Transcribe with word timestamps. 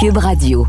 Cube 0.00 0.18
Radio. 0.18 0.64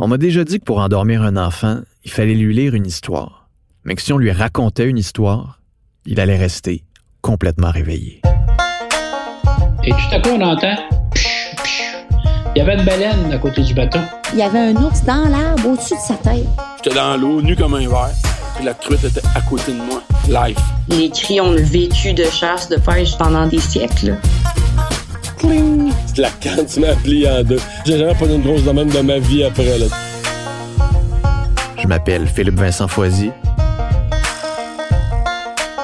On 0.00 0.08
m'a 0.08 0.18
déjà 0.18 0.42
dit 0.42 0.58
que 0.58 0.64
pour 0.64 0.78
endormir 0.78 1.22
un 1.22 1.36
enfant, 1.36 1.78
il 2.04 2.10
fallait 2.10 2.34
lui 2.34 2.52
lire 2.52 2.74
une 2.74 2.86
histoire. 2.86 3.48
Mais 3.84 3.94
que 3.94 4.02
si 4.02 4.12
on 4.12 4.18
lui 4.18 4.32
racontait 4.32 4.86
une 4.86 4.98
histoire, 4.98 5.60
il 6.06 6.18
allait 6.18 6.36
rester 6.36 6.82
complètement 7.20 7.70
réveillé. 7.70 8.20
Et 9.84 9.90
tout 9.90 9.96
à 10.10 10.18
coup, 10.18 10.30
on 10.30 10.40
entend. 10.40 10.74
Il 12.56 12.58
y 12.58 12.60
avait 12.62 12.78
une 12.80 12.84
baleine 12.84 13.32
à 13.32 13.38
côté 13.38 13.62
du 13.62 13.72
bateau. 13.72 14.00
Il 14.32 14.40
y 14.40 14.42
avait 14.42 14.58
un 14.58 14.74
ours 14.82 15.04
dans 15.04 15.28
l'arbre 15.28 15.68
au-dessus 15.68 15.94
de 15.94 16.00
sa 16.00 16.14
tête. 16.14 16.48
J'étais 16.82 16.96
dans 16.96 17.16
l'eau, 17.16 17.42
nu 17.42 17.54
comme 17.54 17.74
un 17.74 17.88
verre. 17.88 18.10
Puis 18.56 18.64
la 18.64 18.74
truite 18.74 19.04
était 19.04 19.24
à 19.36 19.40
côté 19.40 19.70
de 19.70 19.78
moi, 19.78 20.02
live. 20.28 20.58
Les 20.88 21.10
cris 21.10 21.40
ont 21.40 21.54
vécu 21.54 22.12
de 22.12 22.24
chasse, 22.24 22.68
de 22.68 22.76
pêche 22.76 23.16
pendant 23.18 23.46
des 23.46 23.60
siècles. 23.60 24.18
Cling! 25.46 25.92
La 26.16 26.30
canne 26.30 26.66
plié 27.02 27.28
en 27.28 27.42
deux. 27.42 27.60
J'ai 27.84 27.98
jamais 27.98 28.14
pas 28.14 28.26
une 28.26 28.42
grosse 28.42 28.62
domaine 28.62 28.88
de 28.88 29.00
ma 29.00 29.18
vie 29.18 29.44
après. 29.44 29.78
Là. 29.78 29.86
Je 31.76 31.86
m'appelle 31.86 32.26
Philippe 32.26 32.54
Vincent 32.54 32.88
Foisy. 32.88 33.30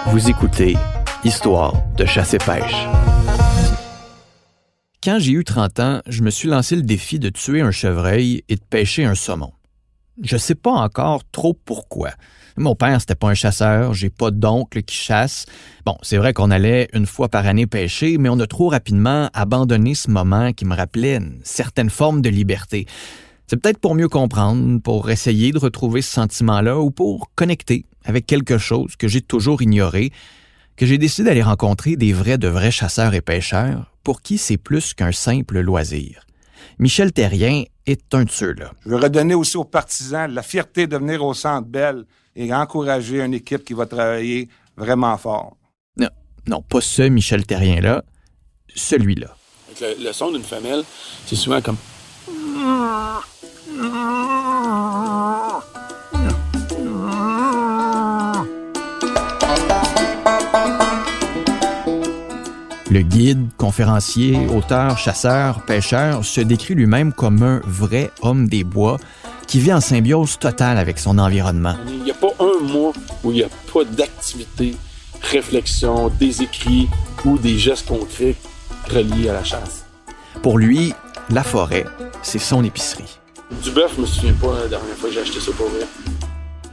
Vous 0.07 0.29
écoutez 0.29 0.77
Histoire 1.25 1.75
de 1.97 2.07
chasse 2.07 2.35
et 2.35 2.39
pêche. 2.39 2.87
Quand 5.03 5.19
j'ai 5.19 5.33
eu 5.33 5.45
30 5.45 5.81
ans, 5.81 6.01
je 6.07 6.23
me 6.23 6.31
suis 6.31 6.49
lancé 6.49 6.77
le 6.77 6.83
défi 6.83 7.19
de 7.19 7.29
tuer 7.29 7.61
un 7.61 7.71
chevreuil 7.71 8.45
et 8.49 8.57
de 8.57 8.63
pêcher 8.63 9.05
un 9.05 9.15
saumon. 9.15 9.53
Je 10.23 10.37
sais 10.37 10.55
pas 10.55 10.73
encore 10.73 11.23
trop 11.33 11.55
pourquoi. 11.55 12.11
Mon 12.61 12.75
père, 12.75 13.01
c'était 13.01 13.15
pas 13.15 13.29
un 13.29 13.35
chasseur, 13.35 13.95
j'ai 13.95 14.11
pas 14.11 14.31
d'oncle 14.31 14.83
qui 14.83 14.95
chasse. 14.95 15.47
Bon, 15.87 15.97
c'est 16.03 16.19
vrai 16.19 16.35
qu'on 16.35 16.51
allait 16.51 16.91
une 16.93 17.07
fois 17.07 17.31
par 17.31 17.47
année 17.47 17.67
pêcher, 17.67 18.19
mais 18.19 18.29
on 18.29 18.39
a 18.39 18.47
trop 18.47 18.69
rapidement 18.69 19.31
abandonné 19.33 19.95
ce 19.95 20.11
moment 20.11 20.53
qui 20.53 20.67
me 20.67 20.77
rappelait 20.77 21.17
une 21.17 21.41
certaine 21.43 21.89
forme 21.89 22.21
de 22.21 22.29
liberté. 22.29 22.85
C'est 23.47 23.57
peut-être 23.57 23.79
pour 23.79 23.95
mieux 23.95 24.11
comprendre, 24.11 24.79
pour 24.83 25.09
essayer 25.09 25.53
de 25.53 25.59
retrouver 25.59 26.03
ce 26.03 26.13
sentiment-là 26.13 26.79
ou 26.79 26.91
pour 26.91 27.31
connecter 27.35 27.87
avec 28.05 28.27
quelque 28.27 28.59
chose 28.59 28.95
que 28.95 29.09
j'ai 29.09 29.23
toujours 29.23 29.63
ignoré, 29.63 30.13
que 30.77 30.85
j'ai 30.85 30.99
décidé 30.99 31.31
d'aller 31.31 31.43
rencontrer 31.43 31.97
des 31.97 32.13
vrais 32.13 32.37
de 32.37 32.49
vrais 32.49 32.71
chasseurs 32.71 33.15
et 33.15 33.23
pêcheurs 33.23 33.91
pour 34.05 34.21
qui 34.21 34.37
c'est 34.37 34.59
plus 34.59 34.93
qu'un 34.93 35.13
simple 35.13 35.61
loisir. 35.61 36.27
Michel 36.79 37.13
Terrien 37.13 37.65
est 37.87 38.15
un 38.15 38.25
de 38.25 38.31
ceux-là. 38.31 38.73
Je 38.85 38.91
veux 38.91 38.97
redonner 38.97 39.35
aussi 39.35 39.57
aux 39.57 39.65
partisans 39.65 40.31
la 40.33 40.43
fierté 40.43 40.87
de 40.87 40.97
venir 40.97 41.25
au 41.25 41.35
Centre 41.35 41.69
Bell 41.69 42.05
et 42.37 42.53
encourager 42.55 43.21
une 43.21 43.35
équipe 43.35 43.65
qui 43.65 43.75
va 43.75 43.87
travailler 43.87 44.49
vraiment 44.77 45.17
fort. 45.19 45.57
Non, 45.97 46.09
non 46.47 46.63
pas 46.63 46.81
ce 46.81 47.03
Michel 47.03 47.45
Terrien-là, 47.47 48.05
celui-là. 48.75 49.37
Le, 49.81 50.05
le 50.05 50.13
son 50.13 50.33
d'une 50.33 50.43
femelle, 50.43 50.85
c'est 51.27 51.37
souvent 51.37 51.61
comme... 51.61 51.77
Le 62.91 63.03
guide, 63.03 63.47
conférencier, 63.57 64.37
auteur, 64.49 64.99
chasseur, 64.99 65.63
pêcheur 65.63 66.25
se 66.25 66.41
décrit 66.41 66.75
lui-même 66.75 67.13
comme 67.13 67.41
un 67.45 67.61
vrai 67.65 68.11
homme 68.21 68.49
des 68.49 68.65
bois 68.65 68.97
qui 69.47 69.61
vit 69.61 69.73
en 69.73 69.81
symbiose 69.81 70.41
totale 70.41 70.77
avec 70.77 70.99
son 70.99 71.19
environnement. 71.19 71.77
Il 71.87 72.03
n'y 72.03 72.11
a 72.11 72.15
pas 72.15 72.35
un 72.41 72.65
mois 72.65 72.93
où 73.23 73.31
il 73.31 73.35
n'y 73.35 73.43
a 73.45 73.49
pas 73.73 73.85
d'activité, 73.85 74.75
réflexion, 75.23 76.09
des 76.19 76.43
écrits 76.43 76.89
ou 77.25 77.39
des 77.39 77.59
gestes 77.59 77.87
concrets 77.87 78.35
reliés 78.89 79.29
à 79.29 79.35
la 79.35 79.45
chasse. 79.45 79.85
Pour 80.43 80.59
lui, 80.59 80.93
la 81.31 81.45
forêt, 81.45 81.85
c'est 82.23 82.41
son 82.41 82.65
épicerie. 82.65 83.21
Du 83.63 83.71
bœuf, 83.71 83.93
je 83.95 84.01
me 84.01 84.07
souviens 84.07 84.33
pas 84.33 84.53
la 84.63 84.67
dernière 84.67 84.97
fois 84.97 85.11
que 85.11 85.15
j'ai 85.15 85.21
acheté 85.21 85.39
ça 85.39 85.53
pour 85.53 85.69
vrai. 85.69 85.87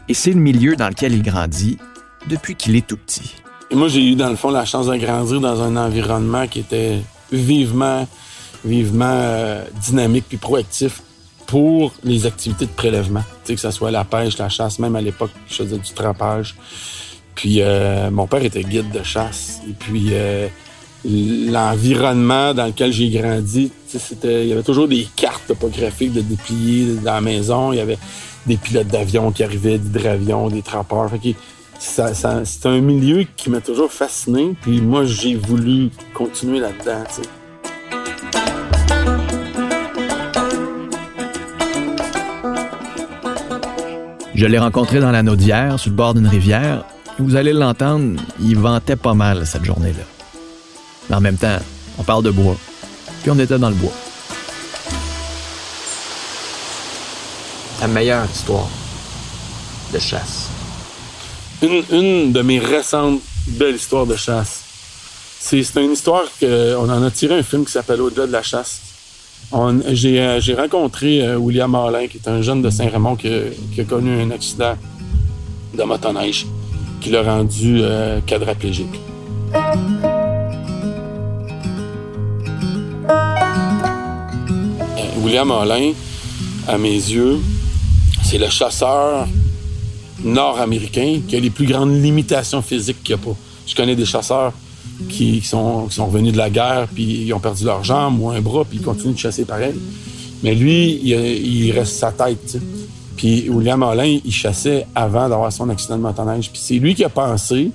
Et 0.10 0.16
c'est 0.16 0.32
le 0.32 0.40
milieu 0.40 0.76
dans 0.76 0.90
lequel 0.90 1.14
il 1.14 1.22
grandit 1.22 1.78
depuis 2.28 2.56
qu'il 2.56 2.76
est 2.76 2.88
tout 2.88 2.98
petit. 2.98 3.36
Et 3.70 3.76
moi, 3.76 3.90
j'ai 3.90 4.02
eu, 4.02 4.16
dans 4.16 4.30
le 4.30 4.36
fond, 4.36 4.50
la 4.50 4.66
chance 4.66 4.88
de 4.88 4.96
grandir 4.96 5.42
dans 5.42 5.62
un 5.62 5.76
environnement 5.76 6.48
qui 6.48 6.60
était 6.60 7.00
vivement, 7.32 8.08
vivement 8.64 9.06
euh, 9.10 9.64
dynamique 9.82 10.26
puis 10.30 10.38
proactif 10.38 11.02
pour 11.48 11.94
les 12.04 12.26
activités 12.26 12.66
de 12.66 12.72
prélèvement. 12.72 13.24
Tu 13.44 13.48
sais, 13.48 13.56
que 13.56 13.62
ce 13.62 13.72
soit 13.72 13.92
la 13.92 14.06
pêche, 14.06 14.38
la 14.38 14.50
chasse, 14.50 14.80
même 14.80 14.96
à 14.96 15.02
l'époque, 15.02 15.32
je 15.50 15.56
faisais 15.56 15.78
du 15.78 15.94
trempage. 15.94 16.56
Puis 17.36 17.62
euh, 17.62 18.10
mon 18.10 18.26
père 18.26 18.44
était 18.44 18.64
guide 18.64 18.92
de 18.92 19.04
chasse. 19.04 19.62
Et 19.70 19.74
puis 19.74 20.08
euh, 20.12 20.48
l'environnement 21.06 22.54
dans 22.54 22.66
lequel 22.68 22.92
j'ai 22.92 23.10
grandi, 23.10 23.72
c'était, 23.86 24.44
il 24.44 24.50
y 24.50 24.54
avait 24.54 24.64
toujours 24.64 24.88
des 24.88 25.08
cartes 25.16 25.46
topographiques 25.48 26.14
de 26.14 26.22
déplier 26.22 26.96
dans 26.96 27.14
la 27.14 27.22
maison. 27.22 27.74
Il 27.74 27.78
y 27.78 27.82
avait 27.82 28.00
des 28.46 28.58
pilotes 28.58 28.88
d'avion 28.88 29.32
qui 29.32 29.44
arrivaient, 29.44 29.78
des 29.78 29.88
hydravions, 29.88 30.48
des 30.50 30.62
trappeurs. 30.62 31.10
Fait 31.10 31.36
ça, 31.80 32.14
ça, 32.14 32.46
c'est 32.46 32.66
un 32.66 32.80
milieu 32.80 33.26
qui 33.36 33.50
m'a 33.50 33.62
toujours 33.62 33.92
fasciné. 33.92 34.56
Puis 34.62 34.82
moi, 34.82 35.06
j'ai 35.06 35.36
voulu 35.36 35.90
continuer 36.14 36.60
là-dedans. 36.60 37.04
Tu 37.10 37.24
sais. 37.24 37.30
Je 44.36 44.46
l'ai 44.46 44.60
rencontré 44.60 45.00
dans 45.00 45.12
la 45.12 45.24
Naudière, 45.24 45.80
sur 45.80 45.90
le 45.90 45.96
bord 45.96 46.14
d'une 46.14 46.28
rivière. 46.28 46.86
Vous 47.18 47.36
allez 47.36 47.54
l'entendre, 47.54 48.22
il 48.40 48.56
ventait 48.58 48.96
pas 48.96 49.16
mal 49.16 49.48
cette 49.48 49.66
journée-là. 49.66 50.04
Mais 51.10 51.16
en 51.16 51.22
même 51.22 51.38
temps, 51.38 51.58
on 51.98 52.04
parle 52.04 52.24
de 52.24 52.30
bois. 52.30 52.56
Puis 53.24 53.32
on 53.32 53.40
était 53.40 53.58
dans 53.58 53.70
le 53.70 53.76
bois. 53.76 53.94
La 57.82 57.88
meilleure 57.88 58.26
histoire 58.26 58.68
de 59.92 59.98
chasse. 59.98 60.50
Une, 61.62 62.32
de 62.32 62.42
mes 62.42 62.60
récentes 62.60 63.20
belles 63.48 63.76
histoires 63.76 64.06
de 64.06 64.16
chasse. 64.16 64.64
C'est, 65.40 65.62
une 65.78 65.94
histoire 65.94 66.26
qu'on 66.40 66.90
en 66.90 67.04
a 67.04 67.12
tiré 67.12 67.36
un 67.40 67.44
film 67.44 67.66
qui 67.66 67.72
s'appelle 67.72 68.02
Au-delà 68.02 68.28
de 68.28 68.32
la 68.32 68.44
chasse. 68.44 68.82
Euh, 69.54 70.40
j'ai 70.40 70.54
rencontré 70.56 71.22
euh, 71.22 71.38
William 71.38 71.72
Marlin, 71.72 72.08
qui 72.08 72.18
est 72.18 72.28
un 72.28 72.42
jeune 72.42 72.62
de 72.62 72.70
Saint-Raymond 72.70 73.16
qui, 73.16 73.28
a- 73.28 73.40
qui 73.74 73.82
a 73.82 73.84
connu 73.86 74.22
un 74.22 74.30
accident 74.32 74.76
de 75.74 75.84
motoneige 75.84 76.46
qui 77.00 77.10
l'a 77.12 77.24
rendu 77.24 77.80
euh, 77.82 78.20
quadraplégique. 78.26 79.00
Euh, 84.98 85.22
William 85.24 85.48
Marlin, 85.48 85.94
à 86.68 86.78
mes 86.78 86.90
yeux, 86.94 87.40
c'est 88.24 88.38
le 88.38 88.50
chasseur 88.50 89.28
nord-américain 90.24 91.22
qui 91.28 91.36
a 91.36 91.40
les 91.40 91.50
plus 91.50 91.66
grandes 91.66 92.02
limitations 92.02 92.62
physiques 92.62 93.04
qu'il 93.04 93.16
n'y 93.16 93.22
a 93.22 93.26
pas. 93.26 93.36
Je 93.66 93.76
connais 93.76 93.96
des 93.96 94.06
chasseurs 94.06 94.54
qui, 95.10 95.42
sont, 95.42 95.88
qui 95.88 95.96
sont 95.96 96.08
revenus 96.08 96.34
de 96.34 96.38
la 96.38 96.50
guerre, 96.50 96.88
puis 96.94 97.26
ils 97.26 97.34
ont 97.34 97.40
perdu 97.40 97.66
leurs 97.66 97.84
jambes 97.84 98.20
ou 98.20 98.30
un 98.30 98.42
bras, 98.42 98.66
puis 98.66 98.80
ils 98.80 98.84
continuent 98.84 99.14
de 99.14 99.20
chasser 99.20 99.46
pareil. 99.46 99.76
Mais 100.44 100.56
lui, 100.56 101.00
il, 101.04 101.10
il 101.10 101.72
reste 101.72 101.98
sa 101.98 102.12
tête, 102.12 102.40
tu 102.46 102.52
sais. 102.54 102.62
Puis 103.18 103.50
William 103.50 103.82
Holland, 103.82 104.22
il 104.24 104.32
chassait 104.32 104.86
avant 104.94 105.28
d'avoir 105.28 105.52
son 105.52 105.70
accident 105.70 105.98
de 105.98 106.04
motoneige. 106.04 106.52
Puis 106.52 106.62
c'est 106.64 106.76
lui 106.76 106.94
qui 106.94 107.04
a 107.04 107.10
pensé 107.10 107.72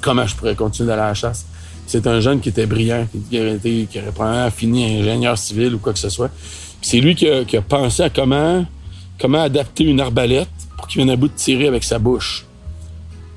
comment 0.00 0.26
je 0.26 0.34
pourrais 0.34 0.54
continuer 0.54 0.88
d'aller 0.88 1.02
à 1.02 1.08
la 1.08 1.14
chasse. 1.14 1.44
C'est 1.86 2.06
un 2.06 2.20
jeune 2.20 2.40
qui 2.40 2.48
était 2.48 2.64
brillant, 2.64 3.06
qui 3.30 3.38
aurait, 3.38 3.56
été, 3.56 3.86
qui 3.90 3.98
aurait 3.98 4.10
probablement 4.10 4.50
fini 4.50 5.00
ingénieur 5.00 5.36
civil 5.36 5.74
ou 5.74 5.78
quoi 5.78 5.92
que 5.92 5.98
ce 5.98 6.08
soit. 6.08 6.30
C'est 6.80 6.98
lui 6.98 7.14
qui 7.14 7.28
a, 7.28 7.44
qui 7.44 7.58
a 7.58 7.62
pensé 7.62 8.02
à 8.04 8.10
comment, 8.10 8.64
comment 9.20 9.42
adapter 9.42 9.84
une 9.84 10.00
arbalète 10.00 10.48
pour 10.84 10.90
qu'il 10.90 10.98
vienne 10.98 11.08
à 11.08 11.16
bout 11.16 11.28
de 11.28 11.34
tirer 11.34 11.66
avec 11.66 11.82
sa 11.82 11.98
bouche. 11.98 12.44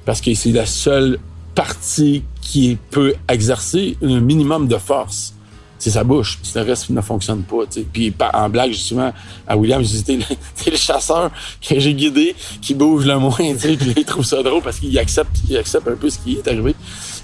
Parce 0.03 0.19
que 0.19 0.33
c'est 0.33 0.51
la 0.51 0.65
seule 0.65 1.17
partie 1.55 2.23
qui 2.41 2.77
peut 2.91 3.13
exercer 3.29 3.95
un 4.03 4.19
minimum 4.19 4.67
de 4.67 4.75
force. 4.75 5.33
C'est 5.79 5.91
sa 5.91 6.03
bouche. 6.03 6.39
Le 6.55 6.61
reste 6.63 6.89
ne 6.89 6.99
fonctionne 6.99 7.43
pas. 7.43 7.63
Puis 7.93 8.13
en 8.33 8.49
blague, 8.49 8.73
souvent 8.73 9.13
à 9.47 9.55
William, 9.55 9.81
je 9.81 9.87
dis, 9.87 10.03
t'es 10.55 10.71
le, 10.71 10.75
chasseur 10.75 11.31
que 11.61 11.79
j'ai 11.79 11.93
guidé 11.93 12.35
qui 12.61 12.73
bouge 12.73 13.05
le 13.05 13.17
moins. 13.17 13.31
tu 13.31 13.59
sais. 13.59 13.77
Puis 13.77 13.93
il 13.95 14.03
trouve 14.03 14.25
ça 14.25 14.43
drôle 14.43 14.61
parce 14.61 14.79
qu'il 14.81 14.99
accepte, 14.99 15.37
il 15.49 15.55
accepte 15.55 15.87
un 15.87 15.95
peu 15.95 16.09
ce 16.09 16.19
qui 16.19 16.33
est 16.33 16.47
arrivé. 16.49 16.75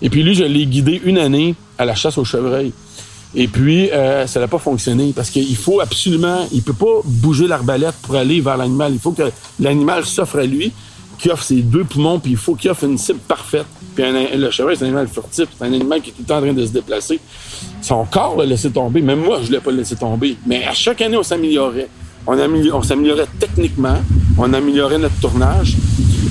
Et 0.02 0.10
puis 0.10 0.24
lui, 0.24 0.36
je 0.36 0.46
l'ai 0.46 0.66
guidé 0.66 1.02
une 1.04 1.18
année 1.18 1.54
à 1.78 1.84
la 1.84 1.96
chasse 1.96 2.18
au 2.18 2.24
chevreuil. 2.24 2.72
Et 3.36 3.48
puis, 3.48 3.90
euh, 3.92 4.28
ça 4.28 4.40
n'a 4.40 4.48
pas 4.48 4.60
fonctionné 4.60 5.12
parce 5.16 5.30
qu'il 5.30 5.56
faut 5.56 5.80
absolument, 5.80 6.48
il 6.52 6.62
peut 6.62 6.74
pas 6.74 7.02
bouger 7.04 7.48
l'arbalète 7.48 7.96
pour 8.04 8.16
aller 8.16 8.42
vers 8.42 8.58
l'animal. 8.58 8.94
Il 8.94 9.00
faut 9.00 9.12
que 9.12 9.24
l'animal 9.60 10.06
s'offre 10.06 10.38
à 10.38 10.44
lui, 10.44 10.72
qu'il 11.18 11.32
offre 11.32 11.44
ses 11.44 11.62
deux 11.62 11.84
poumons, 11.84 12.20
puis 12.20 12.32
il 12.32 12.38
faut 12.38 12.54
qu'il 12.54 12.70
offre 12.70 12.84
une 12.84 12.98
cible 12.98 13.20
parfaite. 13.28 13.66
Puis 13.96 14.04
le 14.36 14.52
chevreuil, 14.52 14.76
c'est 14.78 14.84
un 14.84 14.88
animal 14.88 15.08
furtif, 15.08 15.48
c'est 15.58 15.66
un 15.66 15.74
animal 15.74 16.02
qui 16.02 16.10
est 16.10 16.14
tout 16.14 16.22
le 16.22 16.26
temps 16.28 16.38
en 16.38 16.42
train 16.42 16.54
de 16.54 16.66
se 16.66 16.72
déplacer. 16.72 17.20
Son 17.82 18.06
corps 18.06 18.38
l'a 18.38 18.46
laissé 18.46 18.70
tomber. 18.70 19.02
Même 19.02 19.22
moi, 19.22 19.40
je 19.42 19.48
ne 19.48 19.54
l'ai 19.54 19.60
pas 19.60 19.72
laissé 19.72 19.96
tomber. 19.96 20.38
Mais 20.46 20.64
à 20.66 20.74
chaque 20.74 21.02
année, 21.02 21.18
on 21.18 21.24
s'améliorait. 21.24 21.90
On, 22.26 22.38
on 22.38 22.84
s'améliorait 22.84 23.28
techniquement, 23.40 23.98
on 24.38 24.54
améliorait 24.54 24.98
notre 24.98 25.20
tournage. 25.20 25.76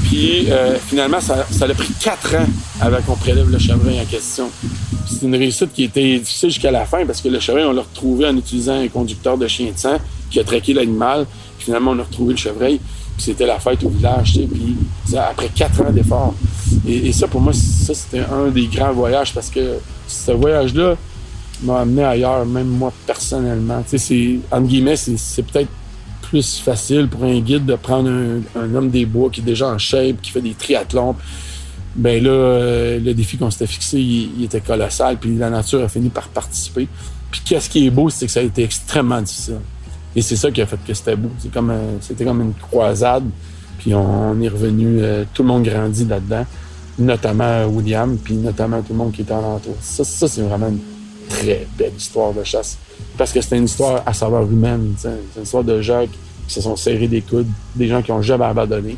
Puis 0.04 0.50
euh, 0.50 0.78
finalement, 0.78 1.20
ça, 1.20 1.46
ça 1.50 1.66
a 1.66 1.74
pris 1.74 1.92
quatre 2.00 2.34
ans 2.36 2.46
avant 2.80 3.00
qu'on 3.02 3.16
prélève 3.16 3.50
le 3.50 3.58
chevreuil 3.58 4.00
en 4.00 4.04
question. 4.04 4.50
C'est 5.12 5.26
une 5.26 5.36
réussite 5.36 5.72
qui 5.72 5.84
était 5.84 6.18
difficile 6.18 6.50
jusqu'à 6.50 6.70
la 6.70 6.84
fin 6.84 7.04
parce 7.06 7.20
que 7.20 7.28
le 7.28 7.38
chevreuil, 7.40 7.64
on 7.64 7.72
l'a 7.72 7.82
retrouvé 7.82 8.26
en 8.26 8.36
utilisant 8.36 8.80
un 8.80 8.88
conducteur 8.88 9.36
de 9.36 9.46
chien 9.46 9.70
de 9.72 9.78
sang 9.78 9.98
qui 10.30 10.40
a 10.40 10.44
traqué 10.44 10.72
l'animal. 10.72 11.26
Finalement, 11.58 11.92
on 11.92 11.98
a 11.98 12.02
retrouvé 12.02 12.32
le 12.32 12.38
chevreuil. 12.38 12.80
Puis 13.16 13.26
c'était 13.26 13.46
la 13.46 13.58
fête 13.58 13.84
au 13.84 13.90
village, 13.90 14.32
tu 14.32 14.46
puis 14.46 14.74
après 15.16 15.48
quatre 15.54 15.82
ans 15.82 15.90
d'efforts. 15.90 16.34
Et, 16.88 17.12
ça, 17.12 17.28
pour 17.28 17.42
moi, 17.42 17.52
ça, 17.52 17.92
c'était 17.94 18.20
un 18.20 18.48
des 18.48 18.66
grands 18.66 18.92
voyages 18.92 19.34
parce 19.34 19.50
que 19.50 19.74
ce 20.08 20.32
voyage-là 20.32 20.96
m'a 21.62 21.80
amené 21.80 22.04
ailleurs, 22.04 22.46
même 22.46 22.68
moi 22.68 22.90
personnellement. 23.06 23.84
Tu 23.88 23.98
c'est, 23.98 24.38
entre 24.50 24.66
guillemets, 24.66 24.96
c'est, 24.96 25.42
peut-être 25.42 25.68
plus 26.22 26.60
facile 26.60 27.08
pour 27.08 27.24
un 27.24 27.38
guide 27.40 27.66
de 27.66 27.74
prendre 27.74 28.08
un, 28.08 28.40
un 28.58 28.74
homme 28.74 28.88
des 28.88 29.04
bois 29.04 29.28
qui 29.28 29.40
est 29.40 29.44
déjà 29.44 29.68
en 29.68 29.76
shape, 29.76 30.22
qui 30.22 30.30
fait 30.30 30.40
des 30.40 30.54
triathlons. 30.54 31.14
Ben 31.94 32.22
là, 32.22 32.30
euh, 32.30 33.00
le 33.00 33.14
défi 33.14 33.36
qu'on 33.36 33.50
s'était 33.50 33.66
fixé, 33.66 33.98
il, 33.98 34.30
il 34.38 34.44
était 34.44 34.60
colossal, 34.60 35.18
puis 35.18 35.36
la 35.36 35.50
nature 35.50 35.82
a 35.82 35.88
fini 35.88 36.08
par 36.08 36.28
participer. 36.28 36.88
Puis 37.30 37.40
qu'est-ce 37.44 37.68
qui 37.68 37.86
est 37.86 37.90
beau, 37.90 38.10
c'est 38.10 38.26
que 38.26 38.32
ça 38.32 38.40
a 38.40 38.42
été 38.42 38.62
extrêmement 38.62 39.20
difficile. 39.20 39.60
Et 40.14 40.22
c'est 40.22 40.36
ça 40.36 40.50
qui 40.50 40.60
a 40.60 40.66
fait 40.66 40.78
que 40.86 40.94
c'était 40.94 41.16
beau. 41.16 41.30
C'est 41.38 41.50
comme, 41.50 41.70
euh, 41.70 41.96
c'était 42.00 42.24
comme 42.24 42.40
une 42.40 42.54
croisade. 42.54 43.24
Puis 43.78 43.94
on, 43.94 44.40
est 44.40 44.48
revenu, 44.48 44.98
euh, 45.00 45.24
tout 45.34 45.42
le 45.42 45.48
monde 45.48 45.64
grandit 45.64 46.04
là-dedans, 46.04 46.46
notamment 46.98 47.66
William, 47.66 48.16
puis 48.16 48.34
notamment 48.34 48.80
tout 48.80 48.92
le 48.92 48.98
monde 48.98 49.12
qui 49.12 49.22
était 49.22 49.32
alentour. 49.32 49.74
Ça, 49.80 50.04
ça 50.04 50.28
c'est 50.28 50.42
vraiment 50.42 50.68
une 50.68 50.78
très 51.28 51.66
belle 51.76 51.92
histoire 51.96 52.32
de 52.32 52.44
chasse. 52.44 52.78
Parce 53.18 53.32
que 53.32 53.40
c'était 53.40 53.56
une 53.56 53.64
histoire 53.64 54.02
à 54.06 54.12
saveur 54.12 54.42
humaine. 54.42 54.94
C'est 54.96 55.08
une 55.36 55.42
histoire 55.42 55.64
de 55.64 55.80
gens 55.80 56.04
qui 56.46 56.54
se 56.54 56.60
sont 56.60 56.76
serrés 56.76 57.08
des 57.08 57.22
coudes, 57.22 57.48
des 57.74 57.88
gens 57.88 58.02
qui 58.02 58.12
ont 58.12 58.22
jamais 58.22 58.44
abandonné. 58.44 58.96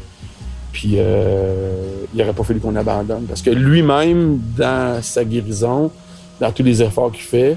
Puis 0.74 0.94
euh, 0.96 2.04
il 2.12 2.18
n'aurait 2.18 2.32
pas 2.32 2.42
fallu 2.42 2.58
qu'on 2.58 2.74
abandonne. 2.74 3.24
Parce 3.26 3.42
que 3.42 3.50
lui-même, 3.50 4.40
dans 4.58 5.00
sa 5.02 5.24
guérison, 5.24 5.90
dans 6.40 6.50
tous 6.50 6.64
les 6.64 6.82
efforts 6.82 7.12
qu'il 7.12 7.22
fait, 7.22 7.56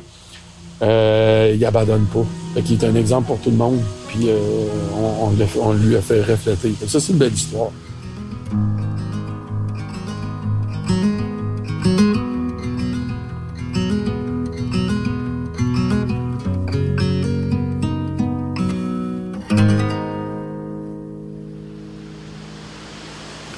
euh, 0.84 1.52
il 1.54 1.66
abandonne 1.66 2.06
pas. 2.06 2.62
Qu'il 2.62 2.80
est 2.80 2.86
un 2.86 2.94
exemple 2.96 3.28
pour 3.28 3.40
tout 3.40 3.50
le 3.50 3.58
monde. 3.58 3.80
Puis 4.08 4.30
euh, 4.30 4.38
on, 4.96 5.32
on 5.62 5.74
lui 5.74 5.96
a 5.96 6.02
fait 6.02 6.22
refléter. 6.22 6.74
Ça, 6.88 7.00
c'est 7.00 7.12
une 7.12 7.18
belle 7.18 7.34
histoire. 7.34 7.72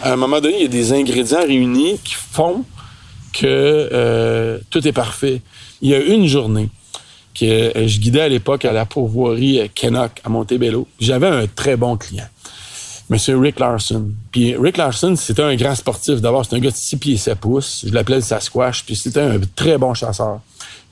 À 0.10 0.14
un 0.14 0.16
moment 0.16 0.42
donné, 0.42 0.56
il 0.56 0.62
y 0.64 0.66
a 0.66 0.70
des 0.70 0.92
ingrédients 0.92 1.46
réunis 1.46 2.00
qui 2.04 2.16
font 2.16 2.66
que 3.32 3.46
euh, 3.46 4.58
tout 4.72 4.88
est 4.88 4.92
parfait. 4.92 5.44
Il 5.84 5.92
y 5.92 5.94
a 5.94 6.00
une 6.00 6.26
journée 6.26 6.70
que 7.40 7.46
euh, 7.46 7.88
je 7.88 8.00
guidais 8.00 8.22
à 8.22 8.28
l'époque 8.28 8.66
à 8.66 8.72
la 8.72 8.86
pourvoirie 8.86 9.60
euh, 9.60 9.68
Kennock 9.72 10.20
à 10.24 10.30
Montebello. 10.30 10.88
J'avais 11.00 11.28
un 11.28 11.46
très 11.46 11.76
bon 11.76 11.96
client, 11.96 12.26
Monsieur 13.12 13.38
Rick 13.38 13.60
Larson. 13.60 14.10
Puis 14.32 14.56
Rick 14.58 14.78
Larson, 14.78 15.16
c'était 15.16 15.44
un 15.44 15.56
grand 15.56 15.76
sportif. 15.76 16.22
D'abord, 16.22 16.44
c'est 16.44 16.56
un 16.56 16.60
gars 16.60 16.72
de 16.72 16.76
6 16.76 16.98
pieds 16.98 17.18
7 17.18 17.38
pouces. 17.38 17.86
Je 17.88 17.94
l'appelais 17.94 18.16
le 18.16 18.24
Sasquatch. 18.24 18.86
Puis 18.86 18.96
c'était 18.96 19.22
un 19.22 19.40
très 19.56 19.78
bon 19.78 19.94
chasseur. 19.94 20.40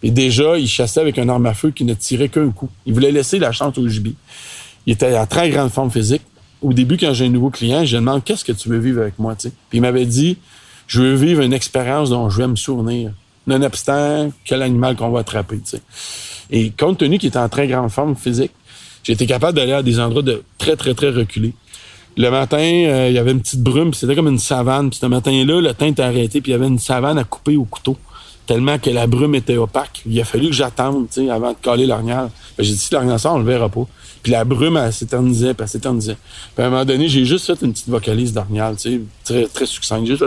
Et 0.03 0.11
déjà, 0.11 0.59
il 0.59 0.67
chassait 0.67 0.99
avec 0.99 1.17
un 1.17 1.27
arme 1.27 1.47
à 1.47 1.55
feu 1.55 1.71
qui 1.71 1.85
ne 1.85 1.95
tirait 1.95 2.29
qu'un 2.29 2.51
coup. 2.51 2.69
Il 2.85 2.93
voulait 2.93 3.11
laisser 3.11 3.39
la 3.39 3.51
chance 3.51 3.75
au 3.79 3.87
gibier. 3.87 4.13
Il 4.85 4.93
était 4.93 5.17
en 5.17 5.25
très 5.25 5.49
grande 5.49 5.71
forme 5.71 5.89
physique. 5.89 6.21
Au 6.61 6.73
début, 6.73 6.97
quand 6.97 7.13
j'ai 7.13 7.25
un 7.25 7.29
nouveau 7.29 7.49
client, 7.49 7.85
je 7.85 7.95
lui 7.95 8.01
demande 8.03 8.23
qu'est-ce 8.23 8.45
que 8.45 8.51
tu 8.51 8.69
veux 8.69 8.79
vivre 8.79 9.01
avec 9.01 9.19
moi, 9.19 9.35
tu 9.35 9.49
sais? 9.49 9.53
Puis 9.69 9.77
il 9.77 9.81
m'avait 9.81 10.05
dit, 10.05 10.37
je 10.87 11.01
veux 11.01 11.15
vivre 11.15 11.41
une 11.41 11.53
expérience 11.53 12.09
dont 12.09 12.29
je 12.29 12.37
vais 12.37 12.47
me 12.47 12.55
souvenir, 12.55 13.11
nonobstant 13.45 14.31
quel 14.43 14.61
animal 14.61 14.95
qu'on 14.95 15.09
va 15.09 15.19
attraper, 15.19 15.57
tu 15.57 15.77
sais. 15.77 15.81
Et 16.49 16.71
compte 16.71 16.97
tenu 16.97 17.19
qu'il 17.19 17.29
était 17.29 17.37
en 17.37 17.49
très 17.49 17.67
grande 17.67 17.89
forme 17.89 18.15
physique, 18.15 18.51
été 19.11 19.25
capable 19.25 19.57
d'aller 19.57 19.73
à 19.73 19.83
des 19.83 19.99
endroits 19.99 20.21
de 20.21 20.43
très, 20.57 20.75
très, 20.75 20.93
très 20.93 21.09
reculés. 21.09 21.53
Le 22.17 22.31
matin, 22.31 22.57
euh, 22.57 23.07
il 23.09 23.13
y 23.13 23.19
avait 23.19 23.31
une 23.31 23.41
petite 23.41 23.61
brume, 23.61 23.93
c'était 23.93 24.15
comme 24.15 24.27
une 24.27 24.39
savane. 24.39 24.89
Puis 24.89 24.99
ce 24.99 25.05
matin-là, 25.05 25.61
le 25.61 25.73
temps 25.73 25.85
était 25.85 26.01
arrêté, 26.01 26.41
puis 26.41 26.51
il 26.51 26.53
y 26.53 26.55
avait 26.55 26.67
une 26.67 26.79
savane 26.79 27.17
à 27.17 27.23
couper 27.23 27.57
au 27.57 27.65
couteau. 27.65 27.95
Tellement 28.47 28.79
que 28.79 28.89
la 28.89 29.07
brume 29.07 29.35
était 29.35 29.57
opaque. 29.57 30.01
Il 30.05 30.19
a 30.19 30.23
fallu 30.23 30.47
que 30.47 30.53
j'attende, 30.53 31.07
tu 31.09 31.25
sais, 31.25 31.29
avant 31.29 31.51
de 31.51 31.57
coller 31.61 31.85
l'orignal. 31.85 32.29
Ben, 32.57 32.63
j'ai 32.63 32.73
dit, 32.73 32.79
si 32.79 32.93
l'orignal 32.93 33.19
sort, 33.19 33.35
on 33.35 33.39
le 33.39 33.45
verra 33.45 33.69
pas. 33.69 33.85
Puis 34.27 34.33
la 34.33 34.43
brume, 34.43 34.75
elle 34.75 34.91
s'éternisait, 34.91 35.53
puis 35.53 35.63
elle 35.63 35.69
s'éternisait. 35.69 36.17
Puis 36.53 36.61
à 36.61 36.67
un 36.67 36.69
moment 36.69 36.83
donné, 36.83 37.07
j'ai 37.07 37.23
juste 37.23 37.45
fait 37.45 37.65
une 37.65 37.71
petite 37.71 37.87
vocalise 37.87 38.33
d'orignal, 38.33 38.75
tu 38.75 38.91
sais, 38.91 39.01
très, 39.23 39.47
très 39.47 39.65
succincte. 39.65 40.05
Juste. 40.05 40.25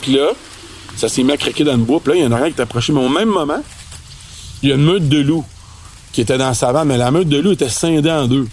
Puis 0.00 0.16
là, 0.16 0.30
ça 0.96 1.08
s'est 1.08 1.22
mis 1.22 1.30
à 1.30 1.36
craquer 1.36 1.62
dans 1.62 1.76
le 1.76 1.84
bois. 1.84 2.00
Puis 2.00 2.10
là, 2.10 2.16
il 2.16 2.22
y 2.22 2.24
a 2.24 2.26
un 2.26 2.32
oreille 2.32 2.52
qui 2.52 2.58
est 2.58 2.64
approché. 2.64 2.92
Mais 2.92 2.98
au 2.98 3.08
même 3.08 3.28
moment, 3.28 3.62
il 4.64 4.70
y 4.70 4.72
a 4.72 4.74
une 4.74 4.82
meute 4.82 5.08
de 5.08 5.20
loups 5.20 5.44
qui 6.10 6.22
était 6.22 6.36
dans 6.36 6.48
la 6.48 6.54
savane. 6.54 6.88
Mais 6.88 6.96
la 6.96 7.12
meute 7.12 7.28
de 7.28 7.38
loups 7.38 7.52
était 7.52 7.68
scindée 7.68 8.10
en 8.10 8.26
deux. 8.26 8.48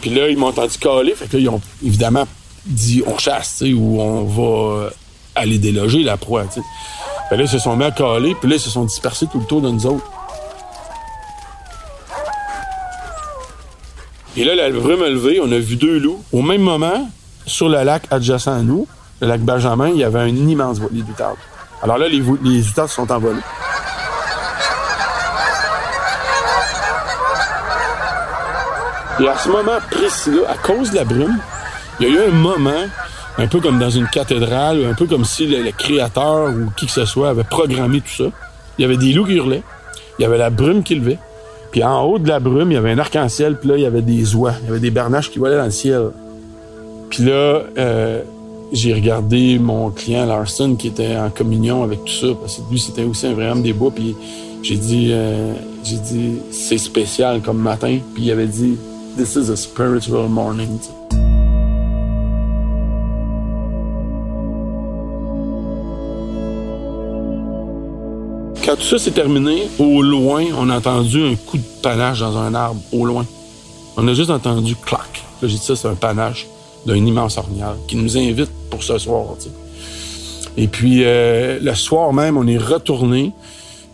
Puis 0.00 0.08
là, 0.08 0.30
ils 0.30 0.38
m'ont 0.38 0.46
entendu 0.46 0.78
caler. 0.78 1.14
Fait 1.14 1.26
que 1.26 1.36
là, 1.36 1.42
ils 1.42 1.48
ont 1.50 1.60
évidemment 1.84 2.26
dit 2.64 3.02
on 3.06 3.18
chasse, 3.18 3.58
tu 3.58 3.66
sais, 3.66 3.72
ou 3.74 4.00
on 4.00 4.24
va 4.24 4.88
aller 5.34 5.58
déloger 5.58 6.02
la 6.02 6.16
proie, 6.16 6.46
tu 6.46 6.62
sais. 6.62 6.66
Fait 7.28 7.36
que 7.36 7.40
là, 7.40 7.42
ils 7.44 7.48
se 7.48 7.58
sont 7.58 7.76
mis 7.76 7.84
à 7.84 7.90
caler. 7.90 8.34
Puis 8.40 8.48
là, 8.48 8.56
ils 8.56 8.60
se 8.60 8.70
sont 8.70 8.84
dispersés 8.84 9.26
tout 9.26 9.38
le 9.38 9.46
tour 9.46 9.60
de 9.60 9.70
nous 9.70 9.86
autres. 9.86 10.04
Et 14.36 14.44
là, 14.44 14.54
la 14.54 14.70
brume 14.70 15.02
a 15.02 15.08
levé, 15.08 15.40
on 15.42 15.50
a 15.52 15.58
vu 15.58 15.76
deux 15.76 15.98
loups. 15.98 16.22
Au 16.32 16.42
même 16.42 16.62
moment, 16.62 17.08
sur 17.46 17.68
le 17.68 17.82
lac 17.82 18.02
adjacent 18.10 18.48
à 18.48 18.62
nous, 18.62 18.86
le 19.20 19.28
lac 19.28 19.40
Benjamin, 19.40 19.88
il 19.90 19.98
y 19.98 20.04
avait 20.04 20.20
un 20.20 20.28
immense 20.28 20.78
voilier 20.78 21.02
d'outarde. 21.02 21.36
Alors 21.82 21.98
là, 21.98 22.08
les, 22.08 22.22
les 22.42 22.62
se 22.62 22.86
sont 22.88 23.10
envolées. 23.12 23.40
Et 29.20 29.28
à 29.28 29.38
ce 29.38 29.48
moment 29.48 29.78
précis-là, 29.90 30.50
à 30.50 30.56
cause 30.56 30.90
de 30.90 30.96
la 30.96 31.04
brume, 31.04 31.38
il 32.00 32.08
y 32.08 32.10
a 32.10 32.12
eu 32.12 32.28
un 32.28 32.32
moment, 32.32 32.72
un 33.38 33.46
peu 33.46 33.60
comme 33.60 33.78
dans 33.78 33.90
une 33.90 34.06
cathédrale, 34.06 34.84
un 34.84 34.94
peu 34.94 35.06
comme 35.06 35.24
si 35.24 35.46
le, 35.46 35.70
créateur 35.72 36.50
ou 36.50 36.70
qui 36.76 36.86
que 36.86 36.92
ce 36.92 37.04
soit 37.04 37.30
avait 37.30 37.44
programmé 37.44 38.00
tout 38.00 38.24
ça. 38.24 38.30
Il 38.78 38.82
y 38.82 38.84
avait 38.84 38.96
des 38.96 39.12
loups 39.12 39.26
qui 39.26 39.34
hurlaient, 39.34 39.62
il 40.18 40.22
y 40.22 40.24
avait 40.24 40.38
la 40.38 40.50
brume 40.50 40.82
qui 40.82 40.94
levait, 40.94 41.18
puis 41.72 41.82
en 41.82 42.02
haut 42.02 42.18
de 42.18 42.28
la 42.28 42.38
brume, 42.38 42.70
il 42.70 42.74
y 42.74 42.76
avait 42.76 42.92
un 42.92 42.98
arc-en-ciel, 42.98 43.56
puis 43.58 43.68
là, 43.68 43.76
il 43.76 43.82
y 43.82 43.86
avait 43.86 44.02
des 44.02 44.34
oies, 44.36 44.54
il 44.62 44.66
y 44.66 44.70
avait 44.70 44.80
des 44.80 44.90
bernaches 44.90 45.30
qui 45.30 45.38
volaient 45.38 45.56
dans 45.56 45.64
le 45.64 45.70
ciel. 45.70 46.10
Puis 47.10 47.24
là, 47.24 47.62
euh, 47.78 48.22
j'ai 48.72 48.94
regardé 48.94 49.58
mon 49.58 49.90
client 49.90 50.26
Larson 50.26 50.76
qui 50.76 50.88
était 50.88 51.16
en 51.16 51.30
communion 51.30 51.82
avec 51.82 52.04
tout 52.04 52.12
ça, 52.12 52.28
parce 52.40 52.56
que 52.56 52.62
lui, 52.70 52.78
c'était 52.78 53.04
aussi 53.04 53.26
un 53.26 53.34
vrai 53.34 53.48
homme 53.48 53.62
des 53.62 53.72
bois, 53.72 53.90
puis 53.94 54.14
j'ai 54.62 54.76
dit, 54.76 55.08
euh, 55.12 55.52
dit, 55.82 56.38
c'est 56.50 56.78
spécial 56.78 57.40
comme 57.40 57.58
matin, 57.58 57.98
puis 58.14 58.24
il 58.24 58.30
avait 58.30 58.46
dit, 58.46 58.76
this 59.16 59.36
is 59.36 59.50
a 59.50 59.56
spiritual 59.56 60.28
morning. 60.28 60.78
Tout 68.76 68.82
ça 68.82 68.98
s'est 68.98 69.12
terminé, 69.12 69.68
au 69.78 70.02
loin, 70.02 70.44
on 70.58 70.68
a 70.68 70.78
entendu 70.78 71.22
un 71.22 71.36
coup 71.36 71.58
de 71.58 71.64
panache 71.80 72.18
dans 72.20 72.36
un 72.36 72.54
arbre, 72.54 72.80
au 72.92 73.04
loin. 73.04 73.24
On 73.96 74.06
a 74.08 74.14
juste 74.14 74.30
entendu 74.30 74.74
clac. 74.74 75.22
Là, 75.40 75.48
j'ai 75.48 75.56
dit 75.56 75.64
ça, 75.64 75.76
c'est 75.76 75.86
un 75.86 75.94
panache 75.94 76.46
d'un 76.84 76.96
immense 76.96 77.38
orignal 77.38 77.76
qui 77.86 77.96
nous 77.96 78.18
invite 78.18 78.50
pour 78.70 78.82
ce 78.82 78.98
soir. 78.98 79.24
Et 80.56 80.66
puis, 80.66 81.04
euh, 81.04 81.60
le 81.62 81.74
soir 81.74 82.12
même, 82.12 82.36
on 82.36 82.46
est 82.48 82.58
retourné 82.58 83.32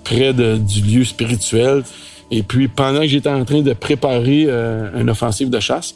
près 0.02 0.32
du 0.32 0.80
lieu 0.80 1.04
spirituel. 1.04 1.84
Et 2.30 2.42
puis, 2.42 2.68
pendant 2.68 3.00
que 3.00 3.08
j'étais 3.08 3.28
en 3.28 3.44
train 3.44 3.60
de 3.60 3.72
préparer 3.74 4.46
euh, 4.48 4.88
une 4.98 5.10
offensive 5.10 5.50
de 5.50 5.60
chasse, 5.60 5.94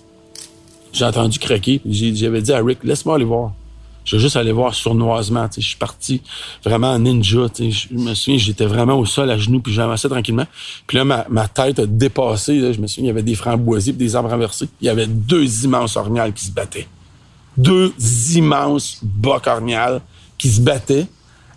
j'ai 0.92 1.04
entendu 1.04 1.38
craquer. 1.38 1.80
J'avais 1.86 2.42
dit 2.42 2.52
à 2.52 2.62
Rick, 2.62 2.84
laisse-moi 2.84 3.16
aller 3.16 3.24
voir. 3.24 3.52
Je 4.04 4.16
vais 4.16 4.22
juste 4.22 4.36
aller 4.36 4.52
voir 4.52 4.74
sournoisement. 4.74 5.48
Je 5.56 5.60
suis 5.60 5.76
parti 5.76 6.22
vraiment 6.62 6.92
en 6.92 6.98
ninja. 6.98 7.46
Je 7.58 7.94
me 7.94 8.14
souviens, 8.14 8.38
j'étais 8.38 8.66
vraiment 8.66 8.98
au 8.98 9.06
sol 9.06 9.30
à 9.30 9.38
genoux, 9.38 9.60
puis 9.60 9.72
j'avançais 9.72 10.08
tranquillement. 10.08 10.46
Puis 10.86 10.98
là, 10.98 11.04
ma, 11.04 11.48
tête 11.48 11.78
a 11.78 11.86
dépassé. 11.86 12.72
Je 12.72 12.80
me 12.80 12.86
souviens, 12.86 13.04
il 13.04 13.08
y 13.08 13.10
avait 13.10 13.22
des 13.22 13.34
framboisiers 13.34 13.92
puis 13.92 14.06
des 14.06 14.16
arbres 14.16 14.30
renversés. 14.30 14.68
Il 14.80 14.86
y 14.86 14.90
avait 14.90 15.06
deux 15.06 15.64
immenses 15.64 15.96
orignales 15.96 16.32
qui 16.34 16.44
se 16.44 16.52
battaient. 16.52 16.86
Deux 17.56 17.94
immenses 18.34 18.98
bocs 19.02 19.46
orignales 19.46 20.00
qui 20.36 20.50
se 20.50 20.60
battaient 20.60 21.06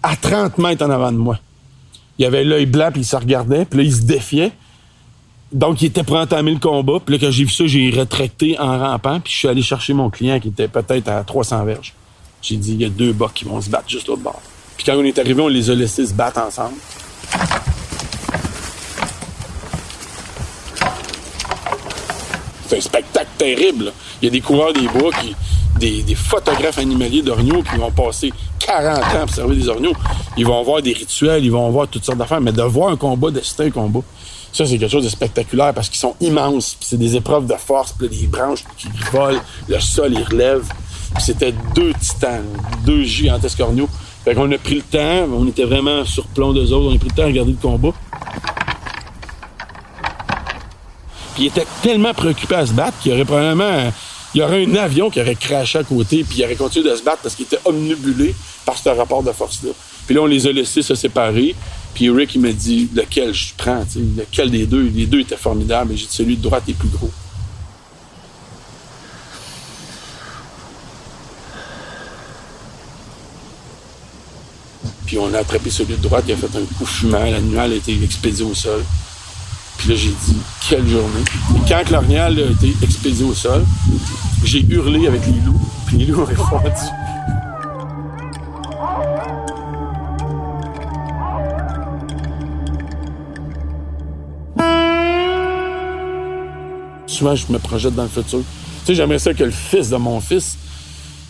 à 0.01 0.15
30 0.15 0.57
mètres 0.59 0.85
en 0.85 0.89
avant 0.89 1.11
de 1.11 1.17
moi. 1.17 1.39
Il 2.17 2.23
y 2.23 2.25
avait 2.25 2.43
l'œil 2.43 2.65
blanc, 2.65 2.89
puis 2.91 3.01
il 3.01 3.05
se 3.05 3.15
regardait, 3.15 3.65
puis 3.65 3.79
là, 3.79 3.83
il 3.83 3.93
se 3.93 4.01
défiait. 4.01 4.51
Donc, 5.51 5.81
il 5.81 5.85
était 5.85 6.03
prêt 6.03 6.17
à 6.17 6.21
entamer 6.21 6.51
le 6.51 6.59
combat. 6.59 6.99
Puis 7.03 7.15
là, 7.15 7.19
quand 7.25 7.31
j'ai 7.31 7.43
vu 7.43 7.51
ça, 7.51 7.67
j'ai 7.67 7.89
retracté 7.89 8.57
en 8.59 8.79
rampant, 8.79 9.19
puis 9.19 9.31
je 9.33 9.37
suis 9.37 9.47
allé 9.47 9.61
chercher 9.61 9.93
mon 9.93 10.09
client 10.09 10.39
qui 10.39 10.49
était 10.49 10.67
peut-être 10.67 11.07
à 11.09 11.23
300 11.23 11.63
verges. 11.65 11.93
J'ai 12.41 12.55
dit, 12.55 12.73
il 12.73 12.81
y 12.81 12.85
a 12.85 12.89
deux 12.89 13.13
bocs 13.13 13.33
qui 13.33 13.45
vont 13.45 13.59
se 13.61 13.69
battre 13.69 13.89
juste 13.89 14.07
l'autre 14.07 14.21
bord. 14.21 14.41
Puis 14.75 14.85
quand 14.85 14.95
on 14.95 15.03
est 15.03 15.17
arrivé, 15.17 15.41
on 15.41 15.47
les 15.47 15.69
a 15.69 15.75
laissés 15.75 16.05
se 16.05 16.13
battre 16.13 16.39
ensemble. 16.39 16.75
C'est 22.67 22.77
un 22.77 22.81
spectacle 22.81 23.29
terrible. 23.37 23.91
Il 24.21 24.25
y 24.25 24.27
a 24.27 24.31
des 24.31 24.41
coureurs 24.41 24.73
des 24.73 24.87
bois 24.87 25.11
des, 25.79 26.15
photographes 26.15 26.79
animaliers 26.79 27.21
d'orgnaux 27.21 27.61
qui 27.61 27.77
vont 27.77 27.91
passer 27.91 28.33
40 28.59 28.97
ans 28.97 29.19
à 29.19 29.23
observer 29.23 29.55
des 29.55 29.69
orgnaux. 29.69 29.93
Ils 30.35 30.45
vont 30.45 30.61
voir 30.63 30.81
des 30.81 30.93
rituels, 30.93 31.43
ils 31.45 31.51
vont 31.51 31.69
voir 31.69 31.87
toutes 31.87 32.03
sortes 32.03 32.17
d'affaires, 32.17 32.41
mais 32.41 32.51
de 32.51 32.61
voir 32.63 32.89
un 32.89 32.97
combat, 32.97 33.29
d'assister 33.29 33.65
un 33.65 33.71
combat, 33.71 34.01
ça, 34.57 34.65
c'est 34.65 34.77
quelque 34.77 34.91
chose 34.91 35.03
de 35.03 35.09
spectaculaire 35.09 35.73
parce 35.73 35.89
qu'ils 35.89 35.99
sont 35.99 36.15
immenses. 36.19 36.77
c'est 36.79 36.97
des 36.97 37.15
épreuves 37.15 37.45
de 37.45 37.53
force, 37.53 37.93
puis 37.93 38.07
des 38.09 38.27
branches 38.27 38.63
qui 38.77 38.87
volent, 39.11 39.39
le 39.67 39.79
sol, 39.79 40.13
ils 40.13 40.23
relèvent. 40.23 40.67
C'était 41.19 41.53
deux 41.75 41.93
titans, 41.93 42.45
deux 42.85 43.03
gigantesques 43.03 43.59
orgnaux. 43.59 43.89
Fait 44.23 44.35
qu'on 44.35 44.51
a 44.51 44.57
pris 44.57 44.75
le 44.75 44.81
temps, 44.81 45.27
on 45.33 45.47
était 45.47 45.63
vraiment 45.63 46.03
sur 46.05 46.25
plomb 46.27 46.53
d'eux 46.53 46.71
autres, 46.73 46.91
on 46.91 46.95
a 46.95 46.99
pris 46.99 47.09
le 47.09 47.15
temps 47.15 47.23
à 47.23 47.27
regarder 47.27 47.51
le 47.51 47.57
combat. 47.57 47.93
Puis 51.35 51.43
il 51.43 51.47
était 51.47 51.67
tellement 51.81 52.13
préoccupé 52.13 52.55
à 52.55 52.65
se 52.65 52.73
battre 52.73 52.99
qu'il 52.99 53.11
y 53.11 53.15
aurait 53.15 53.25
probablement 53.25 53.91
il 54.33 54.41
y 54.41 54.43
aurait 54.43 54.65
un 54.65 54.75
avion 54.75 55.09
qui 55.09 55.21
aurait 55.21 55.35
craché 55.35 55.79
à 55.79 55.83
côté 55.83 56.23
puis 56.23 56.39
il 56.39 56.43
aurait 56.43 56.55
continué 56.55 56.89
de 56.89 56.95
se 56.95 57.03
battre 57.03 57.21
parce 57.23 57.35
qu'il 57.35 57.45
était 57.45 57.59
omnibulé 57.65 58.35
par 58.65 58.77
ce 58.77 58.89
rapport 58.89 59.23
de 59.23 59.31
force-là. 59.31 59.71
Puis 60.05 60.15
là, 60.15 60.21
on 60.21 60.25
les 60.25 60.45
a 60.47 60.51
laissés 60.51 60.81
se 60.81 60.95
séparer. 60.95 61.55
Puis 61.93 62.09
Rick, 62.09 62.35
il 62.35 62.41
m'a 62.41 62.51
dit 62.51 62.89
lequel 62.93 63.33
je 63.33 63.53
prends, 63.57 63.83
lequel 63.95 64.51
des 64.51 64.65
deux? 64.65 64.91
Les 64.93 65.05
deux 65.05 65.21
étaient 65.21 65.37
formidables, 65.37 65.91
mais 65.91 65.97
j'ai 65.97 66.05
dit 66.05 66.13
celui 66.13 66.37
de 66.37 66.41
droite 66.43 66.63
est 66.67 66.73
plus 66.73 66.89
gros. 66.89 67.09
Puis 75.07 75.17
on 75.17 75.33
a 75.33 75.39
attrapé 75.39 75.69
celui 75.69 75.95
de 75.95 76.01
droite, 76.01 76.25
il 76.27 76.33
a 76.33 76.35
fait 76.35 76.53
un 76.53 76.65
coup 76.77 76.85
fumant, 76.85 77.23
l'animal 77.23 77.71
a 77.71 77.75
été 77.75 77.97
expédié 78.03 78.43
au 78.43 78.53
sol. 78.53 78.83
Puis 79.77 79.89
là, 79.89 79.95
j'ai 79.95 80.09
dit, 80.09 80.35
quelle 80.67 80.85
journée. 80.85 81.23
Et 81.55 81.69
quand 81.69 81.89
l'orignal 81.89 82.37
a 82.37 82.51
été 82.51 82.75
expédié 82.83 83.23
au 83.23 83.33
sol, 83.33 83.63
j'ai 84.43 84.65
hurlé 84.69 85.07
avec 85.07 85.25
les 85.25 85.39
loups, 85.45 85.61
puis 85.85 85.97
les 85.97 86.05
loups 86.07 86.23
ont 86.23 86.25
répondu. 86.25 86.69
Souvent, 97.05 97.33
je 97.33 97.49
me 97.49 97.59
projette 97.59 97.95
dans 97.95 98.03
le 98.03 98.09
futur. 98.09 98.39
Tu 98.39 98.87
sais, 98.87 98.95
j'aimerais 98.95 99.19
ça 99.19 99.33
que 99.33 99.45
le 99.45 99.51
fils 99.51 99.89
de 99.89 99.95
mon 99.95 100.19
fils 100.19 100.57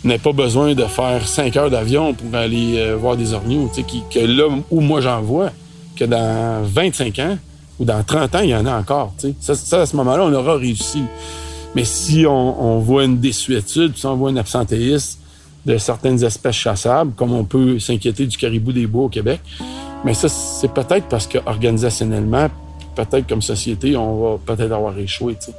n'ait 0.04 0.18
pas 0.20 0.32
besoin 0.32 0.74
de 0.76 0.84
faire 0.86 1.28
cinq 1.28 1.56
heures 1.58 1.70
d'avion 1.70 2.14
pour 2.14 2.34
aller 2.36 2.78
euh, 2.78 2.96
voir 2.96 3.18
des 3.18 3.34
sais, 3.74 3.84
qui- 3.84 4.04
que 4.10 4.20
là 4.20 4.44
où 4.70 4.80
moi 4.82 5.02
j'en 5.02 5.22
vois, 5.22 5.52
que 5.96 6.06
dans 6.06 6.64
25 6.64 7.20
ans 7.20 7.38
ou 7.80 7.86
dans 7.86 8.04
30 8.04 8.36
ans, 8.36 8.40
il 8.44 8.50
y 8.50 8.56
en 8.56 8.66
a 8.66 8.78
encore. 8.78 9.14
Ça, 9.40 9.56
ça, 9.56 9.82
à 9.82 9.86
ce 9.86 9.96
moment-là, 9.96 10.24
on 10.26 10.34
aura 10.34 10.56
réussi. 10.56 11.04
Mais 11.76 11.84
si 11.86 12.26
on, 12.28 12.34
voit 12.80 13.04
une 13.04 13.20
désuétude, 13.20 13.98
si 13.98 14.06
on 14.06 14.16
voit 14.16 14.30
un 14.30 14.38
absentéisme 14.38 15.20
de 15.66 15.78
certaines 15.78 16.24
espèces 16.24 16.56
chassables, 16.56 17.12
comme 17.16 17.34
on 17.34 17.44
peut 17.44 17.78
s'inquiéter 17.80 18.26
du 18.26 18.38
caribou 18.38 18.72
des 18.72 18.88
bois 18.88 19.06
au 19.06 19.10
Québec, 19.10 19.42
mais 20.06 20.14
ça, 20.14 20.30
c'est 20.30 20.72
peut-être 20.72 21.08
parce 21.10 21.28
qu'organisationnellement, 21.28 22.48
peut-être 22.96 23.28
comme 23.28 23.42
société, 23.42 23.96
on 23.98 24.16
va 24.22 24.38
peut-être 24.56 24.72
avoir 24.72 24.98
échoué. 24.98 25.36
tu 25.36 25.48
sais. 25.48 25.58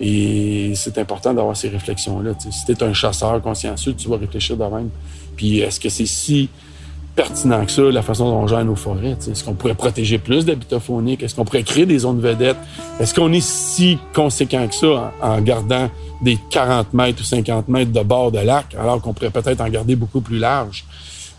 Et 0.00 0.72
c'est 0.74 0.98
important 0.98 1.32
d'avoir 1.32 1.56
ces 1.56 1.68
réflexions-là. 1.68 2.32
Si 2.38 2.64
tu 2.66 2.72
es 2.72 2.82
un 2.82 2.92
chasseur 2.92 3.40
consciencieux, 3.40 3.94
tu 3.94 4.08
vas 4.08 4.16
réfléchir 4.16 4.56
de 4.56 4.64
même. 4.64 4.90
Puis 5.36 5.60
est-ce 5.60 5.78
que 5.78 5.88
c'est 5.88 6.06
si 6.06 6.48
pertinent 7.14 7.64
que 7.64 7.70
ça, 7.70 7.82
la 7.82 8.02
façon 8.02 8.28
dont 8.28 8.38
on 8.38 8.46
gère 8.46 8.64
nos 8.64 8.74
forêts? 8.74 9.16
Est-ce 9.30 9.44
qu'on 9.44 9.54
pourrait 9.54 9.74
protéger 9.74 10.18
plus 10.18 10.44
d'habitats 10.44 10.80
fauniques? 10.80 11.22
Est-ce 11.22 11.36
qu'on 11.36 11.44
pourrait 11.44 11.62
créer 11.62 11.86
des 11.86 12.00
zones 12.00 12.20
vedettes? 12.20 12.56
Est-ce 12.98 13.14
qu'on 13.14 13.32
est 13.32 13.44
si 13.44 13.98
conséquent 14.12 14.66
que 14.66 14.74
ça 14.74 15.12
en, 15.22 15.28
en 15.28 15.40
gardant 15.40 15.88
des 16.22 16.38
40 16.50 16.92
mètres 16.92 17.20
ou 17.20 17.24
50 17.24 17.68
mètres 17.68 17.92
de 17.92 18.02
bord 18.02 18.32
de 18.32 18.40
lac, 18.40 18.74
alors 18.78 19.00
qu'on 19.00 19.12
pourrait 19.12 19.30
peut-être 19.30 19.60
en 19.60 19.68
garder 19.68 19.94
beaucoup 19.94 20.20
plus 20.20 20.38
large? 20.38 20.84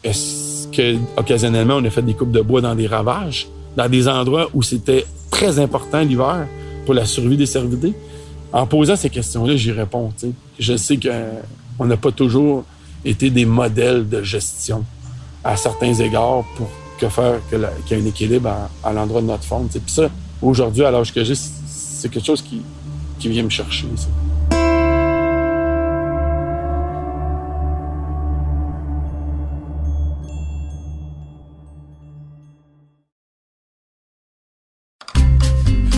Est-ce 0.03 0.67
que 0.67 0.97
occasionnellement 1.17 1.75
on 1.77 1.85
a 1.85 1.89
fait 1.89 2.03
des 2.03 2.13
coupes 2.13 2.31
de 2.31 2.41
bois 2.41 2.61
dans 2.61 2.75
des 2.75 2.87
ravages, 2.87 3.47
dans 3.75 3.89
des 3.89 4.07
endroits 4.07 4.49
où 4.53 4.61
c'était 4.61 5.05
très 5.31 5.59
important 5.59 5.99
l'hiver 6.01 6.47
pour 6.85 6.93
la 6.93 7.05
survie 7.05 7.37
des 7.37 7.47
cervidés? 7.47 7.93
En 8.55 8.65
posant 8.65 8.95
ces 8.95 9.09
questions-là, 9.09 9.57
j'y 9.57 9.73
réponds. 9.73 10.13
Je 10.57 10.77
sais 10.77 10.97
qu'on 10.97 11.85
n'a 11.85 11.97
pas 11.97 12.13
toujours 12.13 12.63
été 13.03 13.29
des 13.29 13.43
modèles 13.43 14.07
de 14.07 14.23
gestion 14.23 14.85
à 15.43 15.57
certains 15.57 15.93
égards 15.93 16.45
pour 16.55 16.69
que 16.97 17.09
faire 17.09 17.41
qu'il 17.49 17.59
y 17.59 17.99
ait 17.99 18.01
un 18.01 18.05
équilibre 18.05 18.49
à, 18.81 18.93
l'endroit 18.93 19.19
de 19.19 19.27
notre 19.27 19.43
sais. 19.43 19.67
Puis 19.73 19.93
ça, 19.93 20.09
aujourd'hui, 20.41 20.85
à 20.85 20.91
l'âge 20.91 21.13
que 21.13 21.21
j'ai, 21.25 21.35
c'est- 21.35 22.07
quelque 22.07 22.25
chose 22.25 22.41
qui, 22.41 22.61
vient 23.27 23.43
me 23.43 23.49
chercher. 23.49 23.87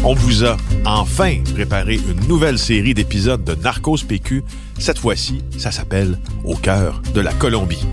On 0.10 0.14
vous 0.14 0.46
a 0.46 0.56
enfin 0.86 1.40
préparé 1.54 1.96
une 1.96 2.30
nouvelle 2.30 2.58
série 2.58 2.94
d'épisodes 2.94 3.44
de 3.44 3.56
Narcos 3.56 3.98
PQ. 4.08 4.42
Cette 4.80 5.00
fois-ci, 5.00 5.44
ça 5.58 5.70
s'appelle 5.70 6.18
Au 6.46 6.56
cœur 6.56 7.02
de 7.14 7.20
la 7.20 7.34
Colombie. 7.34 7.86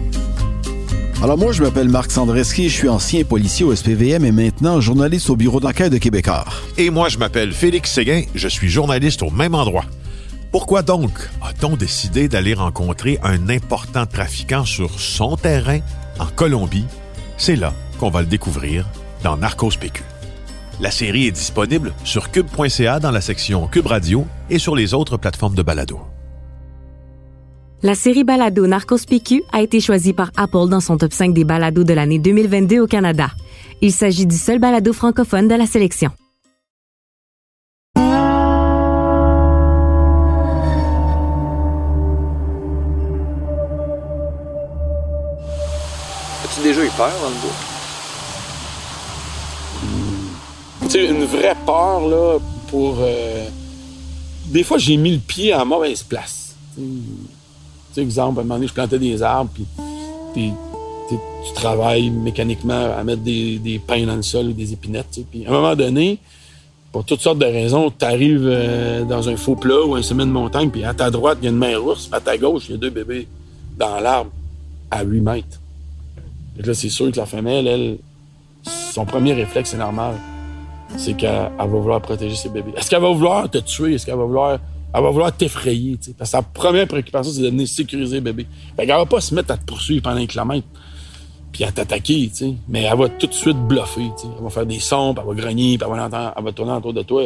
Alors 1.25 1.37
moi, 1.37 1.51
je 1.51 1.65
m'appelle 1.65 1.89
Marc 1.89 2.13
Sandreski, 2.13 2.69
je 2.69 2.75
suis 2.75 2.89
ancien 2.89 3.25
policier 3.25 3.65
au 3.65 3.75
SPVM 3.75 4.25
et 4.25 4.31
maintenant 4.31 4.81
journaliste 4.81 5.29
au 5.29 5.35
bureau 5.35 5.59
d'enquête 5.59 5.91
de 5.91 5.99
Québécois. 5.99 6.45
Et 6.79 6.89
moi, 6.91 7.09
je 7.09 7.19
m'appelle 7.19 7.51
Félix 7.51 7.91
Séguin, 7.91 8.23
je 8.37 8.47
suis 8.47 8.69
journaliste 8.69 9.25
au 9.25 9.31
même 9.31 9.57
endroit. 9.57 9.87
Pourquoi 10.53 10.83
donc 10.83 11.11
a-t-on 11.43 11.77
décidé 11.77 12.29
d'aller 12.29 12.55
rencontrer 12.55 13.19
un 13.25 13.49
important 13.49 14.07
trafiquant 14.07 14.65
sur 14.65 15.01
son 15.01 15.37
terrain 15.37 15.81
en 16.21 16.27
Colombie? 16.27 16.87
C'est 17.39 17.57
là 17.57 17.75
qu'on 17.99 18.11
va 18.11 18.21
le 18.21 18.29
découvrir 18.29 18.87
dans 19.25 19.37
Narcos 19.37 19.73
PQ. 19.81 20.05
La 20.81 20.91
série 20.91 21.29
est 21.29 21.33
disponible 21.33 21.93
sur 22.05 22.33
cube.ca 22.33 22.99
dans 22.99 23.13
la 23.13 23.21
section 23.21 23.69
Cube 23.69 23.87
Radio 23.87 24.27
et 24.51 24.59
sur 24.59 24.75
les 24.75 24.93
autres 24.93 25.17
plateformes 25.17 25.55
de 25.55 25.63
balado. 25.63 26.01
La 27.83 27.95
série 27.95 28.25
balado 28.25 28.67
Narcos 28.67 29.07
PQ 29.09 29.45
a 29.53 29.63
été 29.63 29.79
choisie 29.79 30.13
par 30.13 30.33
Apple 30.37 30.69
dans 30.69 30.81
son 30.81 30.97
top 30.97 31.13
5 31.13 31.33
des 31.33 31.45
balados 31.45 31.85
de 31.85 31.93
l'année 31.93 32.19
2022 32.19 32.81
au 32.81 32.87
Canada. 32.89 33.31
Il 33.83 33.93
s'agit 33.93 34.27
du 34.27 34.37
seul 34.37 34.59
balado 34.59 34.93
francophone 34.93 35.47
de 35.47 35.55
la 35.55 35.67
sélection. 35.67 36.11
As-tu 46.45 46.63
déjà 46.63 46.85
eu 46.85 46.91
peur 46.97 47.13
dans 47.23 47.29
le 47.29 47.35
bois? 47.43 47.53
Tu 50.84 50.84
sais, 50.99 51.07
une 51.07 51.25
vraie 51.25 51.57
peur, 51.67 52.07
là, 52.09 52.39
pour. 52.69 52.97
euh, 53.01 53.47
Des 54.47 54.63
fois, 54.63 54.79
j'ai 54.79 54.97
mis 54.97 55.13
le 55.13 55.19
pied 55.19 55.53
à 55.53 55.65
mauvaise 55.65 56.03
place. 56.03 56.55
Tu 56.77 56.83
sais, 57.93 58.03
exemple, 58.03 58.39
à 58.39 58.43
un 58.43 58.45
moment 58.45 58.55
donné, 58.57 58.67
je 58.69 58.75
plantais 58.75 58.99
des 58.99 59.23
arbres, 59.23 59.51
puis 60.35 60.53
tu 61.09 61.53
travailles 61.55 62.11
mécaniquement 62.11 62.93
à 62.97 63.05
mettre 63.05 63.23
des, 63.23 63.81
pins 63.87 64.05
dans 64.07 64.17
le 64.17 64.23
sol 64.23 64.47
ou 64.49 64.53
des 64.53 64.73
épinettes. 64.73 65.21
Puis 65.31 65.47
à 65.47 65.51
un 65.51 65.53
moment 65.53 65.77
donné, 65.77 66.19
pour 66.91 67.05
toutes 67.05 67.21
sortes 67.21 67.39
de 67.39 67.45
raisons, 67.47 67.91
tu 67.97 68.05
arrives 68.05 69.05
dans 69.09 69.29
un 69.29 69.37
faux 69.37 69.55
plat 69.57 69.85
ou 69.85 69.95
un 69.95 70.03
sommet 70.03 70.25
de 70.25 70.31
montagne, 70.31 70.71
puis 70.71 70.85
à 70.85 70.95
ta 70.95 71.11
droite, 71.11 71.39
il 71.43 71.45
y 71.45 71.49
a 71.49 71.51
une 71.51 71.59
mère 71.59 71.85
ours, 71.85 72.07
puis 72.07 72.17
à 72.17 72.21
ta 72.21 72.37
gauche, 72.39 72.65
il 72.69 72.73
y 72.73 72.75
a 72.75 72.79
deux 72.79 72.91
bébés 72.91 73.29
dans 73.79 74.01
l'arbre 74.01 74.31
à 74.91 75.03
8 75.05 75.21
mètres. 75.21 75.61
Que 76.59 76.67
là, 76.67 76.75
c'est 76.75 76.89
sûr 76.89 77.11
que 77.11 77.17
la 77.17 77.27
femelle, 77.27 77.67
elle, 77.67 77.99
son 78.93 79.05
premier 79.05 79.35
réflexe, 79.35 79.71
c'est 79.71 79.77
normal 79.77 80.15
c'est 80.97 81.15
qu'elle 81.15 81.51
elle 81.59 81.71
va 81.71 81.79
vouloir 81.79 82.01
protéger 82.01 82.35
ses 82.35 82.49
bébés. 82.49 82.73
Est-ce 82.77 82.91
qu'elle 82.91 83.03
va 83.03 83.11
vouloir 83.11 83.51
te 83.51 83.59
tuer? 83.59 83.95
Est-ce 83.95 84.07
qu'elle 84.07 84.17
va 84.17 84.25
vouloir. 84.25 84.59
Elle 84.97 85.03
va 85.03 85.11
vouloir 85.11 85.37
t'effrayer. 85.37 85.99
Parce 86.17 86.31
que 86.31 86.37
sa 86.37 86.43
première 86.43 86.87
préoccupation, 86.87 87.33
c'est 87.33 87.43
de 87.43 87.49
venir 87.49 87.67
sécuriser 87.67 88.21
bébé. 88.21 88.47
Fait 88.77 88.87
qu'elle 88.87 88.95
va 88.95 89.07
pas 89.07 89.21
se 89.21 89.35
mettre 89.35 89.51
à 89.53 89.57
te 89.57 89.65
poursuivre 89.65 90.03
pendant 90.03 90.21
un 90.21 90.27
kilomètre, 90.27 90.67
puis 91.51 91.65
à 91.65 91.73
t'attaquer. 91.73 92.31
Mais 92.69 92.83
elle 92.83 92.97
va 92.97 93.09
tout 93.09 93.27
de 93.27 93.33
suite 93.35 93.57
bluffer. 93.57 94.11
Elle 94.23 94.45
va 94.45 94.51
faire 94.51 94.67
des 94.67 94.79
sons, 94.79 95.13
puis 95.15 95.25
elle 95.27 95.35
va 95.35 95.43
grogner, 95.43 95.79
puis 95.79 95.89
elle 95.91 96.45
va, 96.45 96.53
tourner 96.53 96.73
autour 96.73 96.93
de 96.93 97.03
toi. 97.03 97.25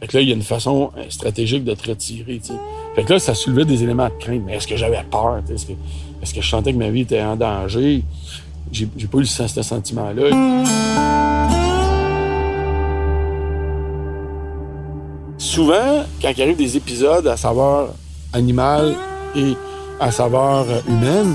Fait 0.00 0.06
que 0.08 0.16
là, 0.16 0.22
il 0.22 0.28
y 0.30 0.32
a 0.32 0.34
une 0.34 0.42
façon 0.42 0.90
euh, 0.96 1.04
stratégique 1.10 1.62
de 1.62 1.74
te 1.74 1.88
retirer, 1.88 2.40
tu 2.40 2.48
sais. 2.48 2.58
Fait 2.96 3.04
que 3.04 3.12
là, 3.12 3.18
ça 3.20 3.34
soulevait 3.34 3.64
des 3.64 3.84
éléments 3.84 4.08
de 4.08 4.14
crainte. 4.18 4.42
Mais 4.44 4.54
est-ce 4.54 4.66
que 4.66 4.76
j'avais 4.76 5.00
peur? 5.08 5.40
Est-ce 5.48 5.66
que, 5.66 5.72
est-ce 6.20 6.34
que 6.34 6.40
je 6.40 6.48
sentais 6.48 6.72
que 6.72 6.78
ma 6.78 6.90
vie 6.90 7.02
était 7.02 7.22
en 7.22 7.36
danger? 7.36 8.02
J'ai 8.72 8.86
pas 8.86 9.18
eu 9.18 9.26
ce 9.26 9.62
sentiment-là. 9.62 11.31
Souvent, 15.52 16.06
quand 16.22 16.32
il 16.34 16.42
arrive 16.42 16.56
des 16.56 16.78
épisodes 16.78 17.26
à 17.26 17.36
saveur 17.36 17.94
animale 18.32 18.94
et 19.36 19.52
à 20.00 20.10
saveur 20.10 20.64
humaine, 20.88 21.34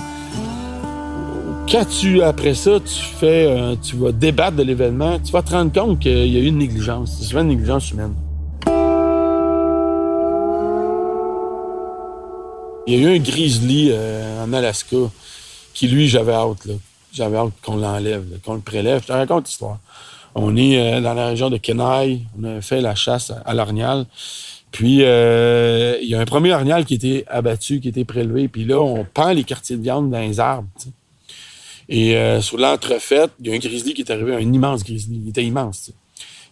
quand 1.71 1.86
tu, 1.86 2.24
après 2.24 2.55
ça, 2.55 2.79
tu 2.79 3.03
fais, 3.19 3.45
euh, 3.45 3.75
tu 3.75 3.95
vas 3.95 4.12
débattre 4.12 4.57
de 4.57 4.63
l'événement, 4.63 5.19
tu 5.19 5.31
vas 5.31 5.43
te 5.43 5.51
rendre 5.51 5.71
compte 5.71 6.00
qu'il 6.00 6.33
y 6.33 6.38
a 6.38 6.39
eu 6.39 6.47
une 6.47 6.57
négligence. 6.57 7.17
C'est 7.19 7.25
souvent 7.25 7.41
une 7.41 7.50
négligence 7.50 7.91
humaine. 7.91 8.15
Il 12.88 12.93
y 12.93 12.95
a 12.95 13.00
eu 13.00 13.15
un 13.17 13.19
grizzly 13.19 13.89
euh, 13.91 14.43
en 14.43 14.51
Alaska 14.51 14.97
qui, 15.75 15.89
lui, 15.89 16.07
j'avais 16.07 16.33
hâte. 16.33 16.67
J'avais 17.13 17.38
hâte 17.38 17.53
qu'on 17.63 17.75
l'enlève, 17.75 18.25
qu'on 18.43 18.55
le 18.55 18.62
prélève. 18.62 19.01
Je 19.03 19.07
te 19.07 19.12
raconte 19.12 19.45
l'histoire. 19.45 19.77
On 20.39 20.56
est 20.56 20.79
euh, 20.79 21.01
dans 21.01 21.15
la 21.15 21.27
région 21.27 21.50
de 21.50 21.58
Kenai. 21.58 22.22
On 22.39 22.44
a 22.44 22.62
fait 22.62 22.79
la 22.79 22.94
chasse 22.94 23.32
à, 23.32 23.41
à 23.44 23.56
l'orignal. 23.56 24.06
Puis, 24.72 25.00
euh, 25.01 25.98
il 26.00 26.08
y 26.08 26.13
a 26.13 26.20
un 26.20 26.25
premier 26.25 26.53
orignal 26.53 26.86
qui 26.86 26.94
était 26.94 27.25
abattu, 27.27 27.79
qui 27.79 27.89
était 27.89 28.06
prélevé. 28.06 28.48
Puis 28.48 28.63
là, 28.63 28.79
on 28.79 29.03
pend 29.03 29.32
les 29.32 29.44
quartiers 29.44 29.77
de 29.77 29.82
viande 29.82 30.12
dans 30.12 30.20
les 30.20 30.39
arbres. 30.39 30.67
Et 31.89 32.15
euh, 32.15 32.39
sur 32.41 32.58
l'entrefaite, 32.60 33.32
il 33.39 33.48
y 33.48 33.51
a 33.51 33.56
un 33.56 33.58
grizzly 33.58 33.96
qui 33.96 34.01
est 34.01 34.12
arrivé, 34.12 34.36
un 34.36 34.53
immense 34.53 34.84
grizzly. 34.84 35.22
Il 35.24 35.29
était 35.29 35.44
immense. 35.44 35.91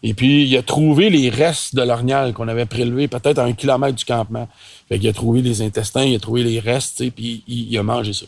Et 0.01 0.15
puis, 0.15 0.47
il 0.47 0.57
a 0.57 0.63
trouvé 0.63 1.11
les 1.11 1.29
restes 1.29 1.75
de 1.75 1.83
l'orignal 1.83 2.33
qu'on 2.33 2.47
avait 2.47 2.65
prélevé 2.65 3.07
peut-être 3.07 3.37
à 3.37 3.43
un 3.43 3.53
kilomètre 3.53 3.95
du 3.95 4.05
campement. 4.05 4.47
Fait 4.89 5.07
a 5.07 5.13
trouvé 5.13 5.43
les 5.43 5.61
intestins, 5.61 6.03
il 6.03 6.15
a 6.15 6.19
trouvé 6.19 6.43
les 6.43 6.59
restes, 6.59 7.07
puis 7.11 7.43
il 7.47 7.77
a 7.77 7.83
mangé 7.83 8.13
ça. 8.13 8.25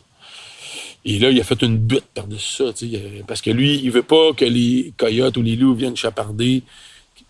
Et 1.09 1.19
là, 1.19 1.31
il 1.31 1.39
a 1.39 1.43
fait 1.45 1.61
une 1.61 1.77
butte 1.77 2.03
par-dessus 2.13 2.57
ça, 2.57 2.65
parce 3.25 3.39
que 3.39 3.49
lui, 3.49 3.79
il 3.81 3.91
veut 3.91 4.03
pas 4.03 4.33
que 4.35 4.43
les 4.43 4.91
coyotes 4.97 5.37
ou 5.37 5.41
les 5.41 5.55
loups 5.55 5.73
viennent 5.73 5.95
chaparder 5.95 6.63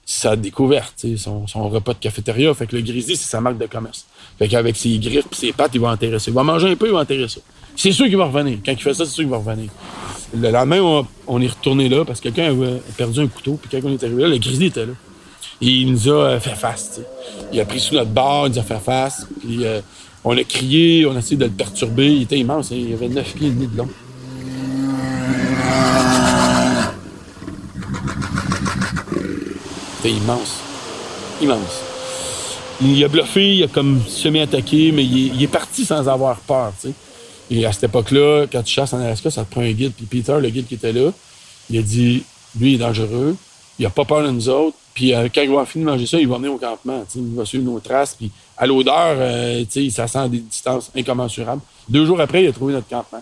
sa 0.03 0.35
découverte, 0.35 1.05
son, 1.17 1.69
repas 1.69 1.93
de 1.93 1.99
cafétéria. 1.99 2.51
Fait 2.55 2.65
que 2.65 2.75
le 2.75 2.81
grizzly, 2.81 3.15
c'est 3.15 3.29
sa 3.29 3.39
marque 3.39 3.59
de 3.59 3.67
commerce. 3.67 4.07
Fait 4.39 4.47
qu'avec 4.47 4.75
ses 4.75 4.97
griffes 4.97 5.27
et 5.31 5.35
ses 5.35 5.53
pattes, 5.53 5.75
il 5.75 5.81
va 5.81 5.95
ça. 5.95 6.07
Il 6.25 6.33
va 6.33 6.41
manger 6.41 6.71
un 6.71 6.75
peu, 6.75 6.87
il 6.87 6.91
va 6.91 7.01
enterrer 7.01 7.27
ça. 7.27 7.39
C'est 7.75 7.91
sûr 7.91 8.07
qu'il 8.07 8.17
va 8.17 8.25
revenir. 8.25 8.57
Quand 8.65 8.71
il 8.71 8.81
fait 8.81 8.95
ça, 8.95 9.05
c'est 9.05 9.11
sûr 9.11 9.23
qu'il 9.23 9.29
va 9.29 9.37
revenir. 9.37 9.69
Le 10.35 10.49
lendemain, 10.49 11.05
on, 11.27 11.39
est 11.39 11.47
retourné 11.47 11.87
là 11.87 12.03
parce 12.03 12.19
que 12.19 12.29
quelqu'un 12.29 12.49
avait 12.49 12.81
perdu 12.97 13.19
un 13.19 13.27
couteau. 13.27 13.59
Puis 13.61 13.69
quand 13.69 13.87
on 13.87 13.93
est 13.93 14.03
arrivé 14.03 14.23
là, 14.23 14.29
le 14.29 14.39
grizzly 14.39 14.65
était 14.67 14.87
là. 14.87 14.93
Il 15.61 15.91
nous 15.91 16.09
a 16.09 16.39
fait 16.39 16.55
face. 16.55 16.99
Il 17.53 17.59
a 17.59 17.65
pris 17.65 17.79
sous 17.79 17.93
notre 17.93 18.09
barre, 18.09 18.47
il 18.47 18.53
nous 18.53 18.59
a 18.59 18.63
fait 18.63 18.79
face. 18.79 19.27
Euh, 19.47 19.81
on 20.29 20.37
a 20.37 20.43
crié, 20.43 21.05
on 21.05 21.15
a 21.15 21.19
essayé 21.19 21.37
de 21.37 21.45
le 21.45 21.51
perturber. 21.51 22.13
Il 22.13 22.23
était 22.23 22.37
immense, 22.37 22.73
hein. 22.73 22.75
il 22.77 22.93
avait 22.93 23.07
9 23.07 23.33
pieds 23.33 23.47
et 23.47 23.51
demi 23.51 23.67
de 23.67 23.77
long. 23.77 23.87
C'était 29.97 30.11
immense. 30.11 30.59
Immense. 31.41 31.81
Il 32.81 33.01
a 33.05 33.07
bluffé, 33.07 33.55
il 33.55 33.63
a 33.63 33.67
comme 33.67 34.01
semi-attaqué, 34.05 34.91
mais 34.91 35.05
il 35.05 35.41
est, 35.41 35.47
parti 35.47 35.85
sans 35.85 36.07
avoir 36.09 36.37
peur. 36.39 36.73
Et 37.49 37.65
à 37.65 37.71
cette 37.71 37.85
époque-là, 37.85 38.47
quand 38.51 38.61
tu 38.63 38.73
chasses 38.73 38.91
en 38.91 38.99
Alaska, 38.99 39.31
ça 39.31 39.45
te 39.45 39.51
prend 39.51 39.61
un 39.61 39.71
guide. 39.71 39.93
Puis 39.95 40.05
Peter, 40.05 40.37
le 40.41 40.49
guide 40.49 40.67
qui 40.67 40.75
était 40.75 40.91
là, 40.91 41.11
il 41.69 41.79
a 41.79 41.81
dit, 41.81 42.23
lui, 42.59 42.73
il 42.73 42.75
est 42.75 42.79
dangereux, 42.79 43.37
il 43.79 43.85
a 43.85 43.89
pas 43.89 44.05
peur 44.05 44.23
de 44.23 44.31
nous 44.31 44.49
autres. 44.49 44.77
Puis 44.93 45.13
euh, 45.13 45.27
quand 45.33 45.41
il 45.41 45.49
va 45.49 45.65
finir 45.65 45.87
de 45.87 45.91
manger 45.91 46.07
ça, 46.07 46.19
il 46.19 46.27
va 46.27 46.37
venir 46.37 46.53
au 46.53 46.57
campement, 46.57 47.03
il 47.15 47.35
va 47.35 47.45
suivre 47.45 47.63
nos 47.63 47.79
traces. 47.79 48.15
Puis 48.15 48.31
à 48.57 48.65
l'odeur, 48.65 49.15
euh, 49.19 49.63
ça 49.91 50.07
sent 50.07 50.17
à 50.17 50.27
des 50.27 50.39
distances 50.39 50.91
incommensurables. 50.95 51.61
Deux 51.87 52.05
jours 52.05 52.19
après, 52.19 52.43
il 52.43 52.47
a 52.47 52.51
trouvé 52.51 52.73
notre 52.73 52.87
campement. 52.87 53.21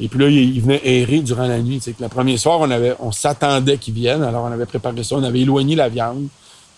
Et 0.00 0.08
puis 0.08 0.18
là, 0.18 0.28
il, 0.28 0.60
venait 0.60 0.80
errer 0.84 1.20
durant 1.20 1.46
la 1.46 1.60
nuit. 1.60 1.80
que 1.80 1.90
le 2.00 2.08
premier 2.08 2.36
soir, 2.36 2.60
on, 2.60 2.70
avait, 2.70 2.94
on 2.98 3.12
s'attendait 3.12 3.78
qu'il 3.78 3.94
vienne. 3.94 4.22
Alors, 4.22 4.44
on 4.44 4.52
avait 4.52 4.66
préparé 4.66 5.04
ça. 5.04 5.16
On 5.16 5.22
avait 5.22 5.40
éloigné 5.40 5.76
la 5.76 5.88
viande 5.88 6.26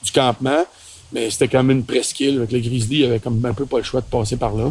du 0.02 0.12
campement. 0.12 0.64
Mais 1.12 1.30
c'était 1.30 1.48
quand 1.48 1.62
même 1.62 1.78
une 1.78 1.84
presqu'île. 1.84 2.36
Avec 2.36 2.52
le 2.52 2.58
grizzly, 2.58 2.98
il 2.98 3.04
avait 3.06 3.18
comme 3.18 3.42
un 3.44 3.54
peu 3.54 3.64
pas 3.64 3.78
le 3.78 3.84
choix 3.84 4.00
de 4.00 4.06
passer 4.06 4.36
par 4.36 4.54
là. 4.54 4.70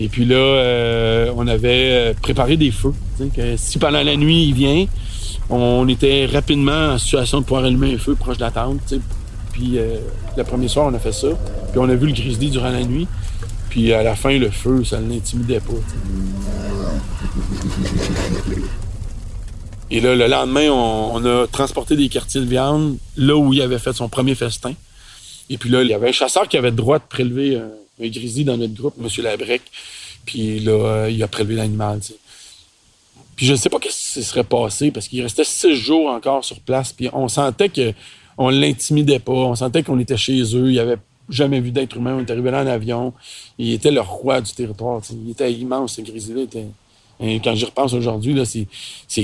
Et 0.00 0.08
puis 0.08 0.24
là, 0.24 0.36
euh, 0.36 1.32
on 1.36 1.46
avait 1.46 1.90
euh, 1.92 2.14
préparé 2.20 2.56
des 2.56 2.72
feux. 2.72 2.94
Que 3.36 3.56
si 3.56 3.78
pendant 3.78 4.02
la 4.02 4.16
nuit, 4.16 4.46
il 4.46 4.54
vient, 4.54 4.86
on 5.50 5.86
était 5.88 6.26
rapidement 6.26 6.92
en 6.92 6.98
situation 6.98 7.40
de 7.40 7.44
pouvoir 7.44 7.64
allumer 7.64 7.94
un 7.94 7.98
feu 7.98 8.14
proche 8.14 8.36
de 8.36 8.42
la 8.42 8.50
tente. 8.50 8.94
Puis 9.52 9.78
euh, 9.78 9.98
le 10.36 10.44
premier 10.44 10.68
soir, 10.68 10.86
on 10.90 10.94
a 10.94 10.98
fait 10.98 11.12
ça. 11.12 11.28
Puis 11.70 11.78
on 11.78 11.88
a 11.88 11.94
vu 11.94 12.06
le 12.06 12.12
grizzly 12.12 12.50
durant 12.50 12.70
la 12.70 12.82
nuit. 12.82 13.06
Puis 13.70 13.92
à 13.92 14.02
la 14.02 14.16
fin, 14.16 14.38
le 14.38 14.50
feu, 14.50 14.84
ça 14.84 15.00
ne 15.00 15.12
l'intimidait 15.12 15.60
pas. 15.60 15.72
Et 19.90 20.00
là, 20.00 20.16
le 20.16 20.26
lendemain, 20.26 20.70
on, 20.70 21.10
on 21.14 21.24
a 21.24 21.46
transporté 21.46 21.94
des 21.94 22.08
quartiers 22.08 22.40
de 22.40 22.46
viande 22.46 22.96
là 23.16 23.36
où 23.36 23.52
il 23.52 23.60
avait 23.60 23.78
fait 23.78 23.92
son 23.92 24.08
premier 24.08 24.34
festin. 24.34 24.72
Et 25.50 25.58
puis 25.58 25.70
là, 25.70 25.82
il 25.82 25.88
y 25.88 25.94
avait 25.94 26.08
un 26.08 26.12
chasseur 26.12 26.48
qui 26.48 26.56
avait 26.56 26.70
le 26.70 26.76
droit 26.76 26.98
de 26.98 27.04
prélever 27.08 27.56
un, 27.56 27.68
un 28.02 28.08
grizzly 28.08 28.44
dans 28.44 28.56
notre 28.56 28.74
groupe, 28.74 28.94
M. 28.98 29.08
Labrec. 29.22 29.62
Puis 30.24 30.60
là, 30.60 30.72
euh, 30.72 31.10
il 31.10 31.22
a 31.22 31.28
prélevé 31.28 31.54
l'animal. 31.56 32.00
Puis 33.36 33.46
je 33.46 33.52
ne 33.52 33.56
sais 33.56 33.68
pas 33.68 33.78
qu'est-ce 33.78 33.96
qui 33.96 34.08
se 34.10 34.22
serait 34.22 34.44
passé 34.44 34.90
parce 34.90 35.08
qu'il 35.08 35.22
restait 35.22 35.44
six 35.44 35.74
jours 35.74 36.08
encore 36.10 36.44
sur 36.44 36.60
place. 36.60 36.92
Puis 36.92 37.08
on 37.12 37.28
sentait 37.28 37.68
que 37.68 37.92
on 38.38 38.48
l'intimidait 38.50 39.18
pas. 39.18 39.32
On 39.32 39.54
sentait 39.54 39.82
qu'on 39.82 39.98
était 39.98 40.16
chez 40.16 40.40
eux. 40.56 40.70
Il 40.72 40.78
avait 40.78 40.98
jamais 41.28 41.60
vu 41.60 41.70
d'être 41.70 41.96
humain. 41.96 42.16
On 42.16 42.20
est 42.20 42.30
arrivé 42.30 42.50
là 42.50 42.62
en 42.62 42.66
avion. 42.66 43.12
Il 43.58 43.72
était 43.72 43.90
le 43.90 44.00
roi 44.00 44.40
du 44.40 44.52
territoire. 44.52 45.00
Il 45.10 45.30
était 45.30 45.52
immense, 45.52 45.94
ce 45.94 46.02
grizzly-là. 46.02 46.40
Il 46.40 46.44
était- 46.44 46.66
Et 47.20 47.40
quand 47.40 47.54
j'y 47.54 47.64
repense 47.64 47.92
aujourd'hui, 47.94 48.34
là, 48.34 48.44
ses 48.44 48.66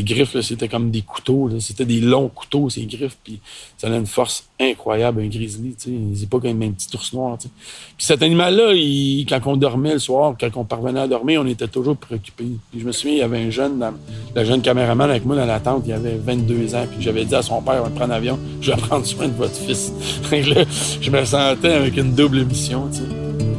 griffes, 0.02 0.40
c'était 0.40 0.68
comme 0.68 0.90
des 0.90 1.02
couteaux. 1.02 1.50
C'était 1.58 1.84
des 1.84 2.00
longs 2.00 2.28
couteaux, 2.28 2.70
ses 2.70 2.84
griffes. 2.86 3.16
Puis 3.24 3.40
ça 3.76 3.88
a 3.92 3.96
une 3.96 4.06
force 4.06 4.44
incroyable, 4.60 5.22
un 5.22 5.26
grizzly. 5.26 5.74
tu 5.74 5.90
sais. 5.90 5.96
C'est 6.14 6.28
pas 6.28 6.38
comme 6.38 6.62
un 6.62 6.70
petit 6.70 6.88
ours 6.94 7.12
noir. 7.12 7.36
tu 7.38 7.48
sais. 7.48 7.52
Puis 7.96 8.06
cet 8.06 8.22
animal-là, 8.22 8.74
il- 8.74 9.26
quand 9.28 9.40
on 9.46 9.56
dormait 9.56 9.94
le 9.94 9.98
soir, 9.98 10.34
quand 10.40 10.50
on 10.56 10.64
parvenait 10.64 11.00
à 11.00 11.08
dormir, 11.08 11.40
on 11.42 11.46
était 11.46 11.66
toujours 11.68 11.96
préoccupés. 11.96 12.44
Puis 12.70 12.80
je 12.80 12.84
me 12.86 12.92
souviens, 12.92 13.12
il 13.14 13.18
y 13.18 13.22
avait 13.22 13.40
un 13.40 13.50
jeune, 13.50 13.78
dans- 13.78 14.44
jeune 14.44 14.62
caméraman 14.62 15.10
avec 15.10 15.24
moi 15.24 15.34
dans 15.36 15.46
la 15.46 15.58
tente, 15.60 15.82
il 15.86 15.92
avait 15.92 16.16
22 16.16 16.74
ans. 16.74 16.86
Puis 16.90 17.02
j'avais 17.02 17.24
dit 17.24 17.34
à 17.34 17.42
son 17.42 17.60
père, 17.60 17.80
on 17.80 17.84
va 17.84 17.90
prendre 17.90 18.10
l'avion, 18.12 18.38
je 18.60 18.70
vais 18.70 18.76
prendre 18.80 19.04
soin 19.04 19.26
de 19.28 19.34
votre 19.34 19.56
fils. 19.56 19.92
Là, 20.30 20.64
je 21.00 21.10
me 21.10 21.24
sentais 21.24 21.72
avec 21.72 21.96
une 21.96 22.14
double 22.14 22.44
mission. 22.44 22.88
tu 22.92 22.98
sais. 22.98 23.49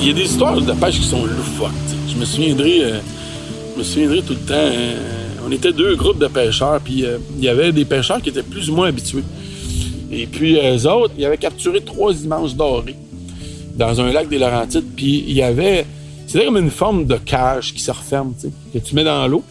Il 0.00 0.06
y, 0.06 0.10
a- 0.10 0.12
des 0.14 0.22
histoires 0.22 0.60
de 0.60 0.72
pêche 0.72 0.98
qui 1.00 1.06
sont 1.06 1.24
loufoques. 1.24 1.70
Je 2.08 2.16
me 2.18 2.24
souviendrai, 2.24 2.84
euh, 2.84 2.98
je 3.76 3.80
me 4.00 4.20
tout 4.22 4.32
le 4.32 4.38
temps. 4.38 4.54
euh, 4.54 4.94
on 5.46 5.52
était 5.52 5.72
deux 5.72 5.94
groupes 5.96 6.18
de 6.18 6.26
pêcheurs, 6.26 6.80
puis 6.80 7.04
euh, 7.04 7.18
il 7.38 7.44
y 7.44 7.48
avait 7.48 7.72
des 7.72 7.84
pêcheurs 7.84 8.20
qui 8.22 8.28
étaient 8.30 8.42
plus 8.42 8.70
ou 8.70 8.74
moins 8.76 8.88
habitués. 8.88 9.22
Et 10.12 10.26
puis 10.26 10.56
eux 10.56 10.86
autres, 10.88 11.14
ils 11.18 11.24
avaient 11.24 11.36
capturé 11.38 11.80
trois 11.82 12.12
immenses 12.14 12.56
dorés 12.56 12.96
dans 13.76 14.00
un 14.00 14.12
lac 14.12 14.28
des 14.28 14.38
Laurentides. 14.38 14.84
Puis 14.96 15.24
il 15.26 15.34
y 15.34 15.42
avait, 15.42 15.86
c'était 16.26 16.44
comme 16.46 16.56
une 16.58 16.70
forme 16.70 17.06
de 17.06 17.16
cage 17.16 17.72
qui 17.74 17.80
se 17.80 17.90
referme, 17.90 18.34
que 18.72 18.78
tu 18.78 18.94
mets 18.94 19.04
dans 19.04 19.26
l'eau. 19.28 19.42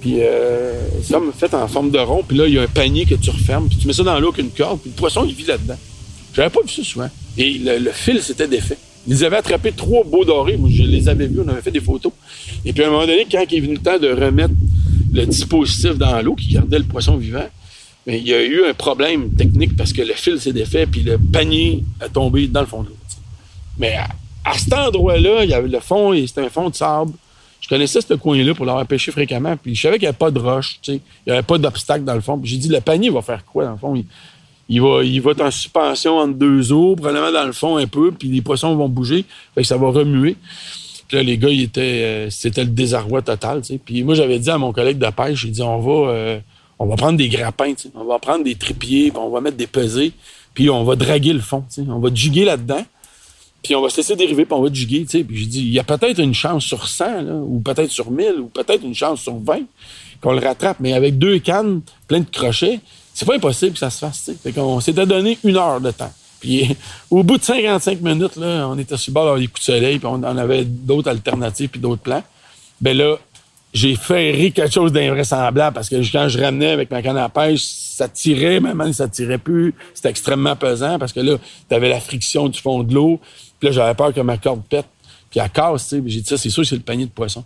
Puis 0.00 0.16
euh, 0.20 0.72
c'est 1.02 1.12
comme 1.14 1.32
fait 1.32 1.52
en 1.54 1.66
forme 1.68 1.90
de 1.90 1.98
rond. 1.98 2.22
Puis 2.26 2.36
là, 2.36 2.46
il 2.46 2.54
y 2.54 2.58
a 2.58 2.62
un 2.62 2.66
panier 2.66 3.04
que 3.06 3.14
tu 3.14 3.30
refermes. 3.30 3.68
Puis 3.68 3.78
tu 3.78 3.86
mets 3.86 3.92
ça 3.94 4.02
dans 4.02 4.18
l'eau 4.18 4.28
avec 4.32 4.44
une 4.44 4.50
corde. 4.50 4.80
Puis 4.80 4.90
le 4.90 4.96
poisson, 4.96 5.24
il 5.26 5.34
vit 5.34 5.44
là-dedans. 5.44 5.78
J'avais 6.34 6.50
pas 6.50 6.60
vu 6.62 6.68
ça 6.68 6.82
souvent. 6.84 7.08
Et 7.38 7.52
le, 7.58 7.78
le 7.78 7.90
fil 7.92 8.20
s'était 8.20 8.48
défait. 8.48 8.78
Ils 9.06 9.24
avaient 9.24 9.36
attrapé 9.36 9.72
trois 9.72 10.04
beaux 10.04 10.24
dorés. 10.24 10.58
Je 10.68 10.82
les 10.82 11.08
avais 11.08 11.26
vus. 11.26 11.40
On 11.44 11.48
avait 11.48 11.60
fait 11.60 11.70
des 11.70 11.80
photos. 11.80 12.12
Et 12.64 12.72
puis 12.72 12.82
à 12.82 12.88
un 12.88 12.90
moment 12.90 13.06
donné, 13.06 13.26
quand 13.30 13.44
il 13.50 13.58
est 13.58 13.60
venu 13.60 13.74
le 13.74 13.80
temps 13.80 13.98
de 13.98 14.08
remettre 14.08 14.54
le 15.12 15.26
dispositif 15.26 15.96
dans 15.96 16.20
l'eau 16.22 16.34
qui 16.34 16.54
gardait 16.54 16.78
le 16.78 16.84
poisson 16.84 17.16
vivant, 17.16 17.46
mais 18.06 18.18
il 18.18 18.26
y 18.26 18.34
a 18.34 18.42
eu 18.42 18.64
un 18.68 18.74
problème 18.74 19.30
technique 19.30 19.76
parce 19.76 19.92
que 19.92 20.02
le 20.02 20.12
fil 20.14 20.38
s'est 20.40 20.52
défait 20.52 20.86
puis 20.86 21.02
le 21.02 21.18
panier 21.18 21.84
a 22.00 22.08
tombé 22.08 22.46
dans 22.48 22.60
le 22.60 22.66
fond 22.66 22.82
de 22.82 22.88
l'eau. 22.88 22.96
Mais 23.78 23.96
à, 24.44 24.58
cet 24.58 24.72
endroit-là, 24.72 25.44
il 25.44 25.50
y 25.50 25.54
avait 25.54 25.68
le 25.68 25.80
fond, 25.80 26.12
et 26.12 26.26
c'était 26.26 26.42
un 26.42 26.50
fond 26.50 26.68
de 26.68 26.74
sable. 26.74 27.12
Je 27.60 27.68
connaissais 27.68 28.00
ce 28.02 28.14
coin-là 28.14 28.54
pour 28.54 28.66
l'avoir 28.66 28.86
pêché 28.86 29.10
fréquemment, 29.10 29.56
puis 29.56 29.74
je 29.74 29.80
savais 29.80 29.96
qu'il 29.96 30.04
n'y 30.04 30.08
avait 30.08 30.18
pas 30.18 30.30
de 30.30 30.38
roche, 30.38 30.78
il 30.86 31.00
n'y 31.26 31.32
avait 31.32 31.42
pas 31.42 31.56
d'obstacle 31.56 32.04
dans 32.04 32.14
le 32.14 32.20
fond. 32.20 32.38
J'ai 32.44 32.58
dit, 32.58 32.68
le 32.68 32.80
panier 32.80 33.08
va 33.08 33.22
faire 33.22 33.44
quoi 33.44 33.64
dans 33.64 33.72
le 33.72 33.78
fond? 33.78 34.04
Il 34.68 34.80
va, 34.80 35.30
être 35.30 35.42
en 35.42 35.50
suspension 35.50 36.18
entre 36.18 36.34
deux 36.34 36.72
eaux, 36.72 36.96
probablement 36.96 37.32
dans 37.32 37.46
le 37.46 37.52
fond 37.52 37.76
un 37.76 37.86
peu, 37.86 38.12
puis 38.12 38.28
les 38.28 38.40
poissons 38.40 38.74
vont 38.74 38.88
bouger, 38.88 39.24
ça 39.62 39.76
va 39.76 39.88
remuer. 39.88 40.36
Puis 41.08 41.18
là, 41.18 41.22
les 41.22 41.36
gars, 41.36 41.48
euh, 41.48 42.28
c'était 42.30 42.64
le 42.64 42.70
désarroi 42.70 43.20
total. 43.20 43.60
Puis 43.84 44.02
moi, 44.02 44.14
j'avais 44.14 44.38
dit 44.38 44.50
à 44.50 44.56
mon 44.56 44.72
collègue 44.72 44.98
de 44.98 45.10
pêche, 45.10 45.40
j'ai 45.42 45.50
dit, 45.50 45.62
on 45.62 45.78
va, 45.78 46.10
euh, 46.10 46.38
on 46.78 46.86
va 46.86 46.96
prendre 46.96 47.18
des 47.18 47.28
grappins, 47.28 47.74
on 47.94 48.04
va 48.04 48.18
prendre 48.18 48.44
des 48.44 48.54
trépieds, 48.54 49.10
puis 49.10 49.18
on 49.18 49.28
va 49.28 49.40
mettre 49.42 49.58
des 49.58 49.66
pesées, 49.66 50.12
puis 50.54 50.70
on 50.70 50.82
va 50.84 50.96
draguer 50.96 51.34
le 51.34 51.40
fond. 51.40 51.64
On 51.88 51.98
va 51.98 52.08
jiguer 52.14 52.46
là-dedans, 52.46 52.84
puis 53.62 53.74
on 53.74 53.82
va 53.82 53.90
se 53.90 53.98
laisser 53.98 54.16
dériver, 54.16 54.46
puis 54.46 54.54
on 54.54 54.62
va 54.62 54.68
sais. 54.74 55.24
Puis 55.24 55.36
j'ai 55.36 55.46
dit, 55.46 55.60
il 55.60 55.72
y 55.72 55.78
a 55.78 55.84
peut-être 55.84 56.20
une 56.20 56.34
chance 56.34 56.64
sur 56.64 56.88
100, 56.88 57.22
là, 57.22 57.34
ou 57.34 57.60
peut-être 57.60 57.90
sur 57.90 58.10
1000, 58.10 58.40
ou 58.40 58.46
peut-être 58.46 58.82
une 58.82 58.94
chance 58.94 59.20
sur 59.20 59.36
20 59.36 59.60
qu'on 60.22 60.32
le 60.32 60.40
rattrape. 60.40 60.78
Mais 60.80 60.94
avec 60.94 61.18
deux 61.18 61.38
cannes 61.38 61.82
plein 62.08 62.20
de 62.20 62.30
crochets, 62.30 62.80
c'est 63.14 63.24
pas 63.24 63.36
impossible 63.36 63.72
que 63.72 63.78
ça 63.78 63.90
se 63.90 64.00
fasse. 64.00 64.24
tu 64.24 64.32
sais. 64.32 64.38
Fait 64.42 64.52
qu'on 64.52 64.80
s'était 64.80 65.06
donné 65.06 65.38
une 65.44 65.56
heure 65.56 65.80
de 65.80 65.92
temps. 65.92 66.12
Puis 66.40 66.76
au 67.10 67.22
bout 67.22 67.38
de 67.38 67.44
55 67.44 68.00
minutes, 68.00 68.36
là, 68.36 68.68
on 68.68 68.76
était 68.78 68.96
sur 68.96 69.10
le 69.10 69.14
bord 69.14 69.38
des 69.38 69.46
coups 69.46 69.60
de 69.60 69.72
soleil, 69.72 69.98
puis 69.98 70.08
on 70.10 70.14
en 70.14 70.36
avait 70.36 70.64
d'autres 70.64 71.08
alternatives, 71.08 71.70
puis 71.70 71.80
d'autres 71.80 72.02
plans. 72.02 72.22
Ben 72.80 72.96
là, 72.96 73.16
j'ai 73.72 73.96
ferré 73.96 74.50
quelque 74.50 74.72
chose 74.72 74.92
d'invraisemblable 74.92 75.74
parce 75.74 75.88
que 75.88 75.96
quand 76.12 76.28
je 76.28 76.40
ramenais 76.40 76.70
avec 76.70 76.90
ma 76.90 77.02
canne 77.02 77.16
à 77.16 77.28
pêche, 77.28 77.62
ça 77.62 78.08
tirait, 78.08 78.60
maintenant 78.60 78.92
ça 78.92 79.08
tirait 79.08 79.38
plus. 79.38 79.74
C'était 79.94 80.10
extrêmement 80.10 80.54
pesant 80.56 80.98
parce 80.98 81.12
que 81.12 81.20
là, 81.20 81.36
t'avais 81.68 81.88
la 81.88 82.00
friction 82.00 82.48
du 82.48 82.60
fond 82.60 82.82
de 82.82 82.94
l'eau. 82.94 83.20
Puis 83.58 83.68
là, 83.68 83.72
j'avais 83.72 83.94
peur 83.94 84.12
que 84.12 84.20
ma 84.20 84.38
corde 84.38 84.62
pète. 84.68 84.86
Puis 85.28 85.40
elle 85.40 85.50
casse, 85.50 85.88
tu 85.88 85.96
sais. 85.96 86.02
J'ai 86.06 86.20
dit 86.20 86.28
ça, 86.28 86.38
c'est 86.38 86.50
sûr, 86.50 86.64
c'est 86.64 86.76
le 86.76 86.82
panier 86.82 87.06
de 87.06 87.10
poisson. 87.10 87.44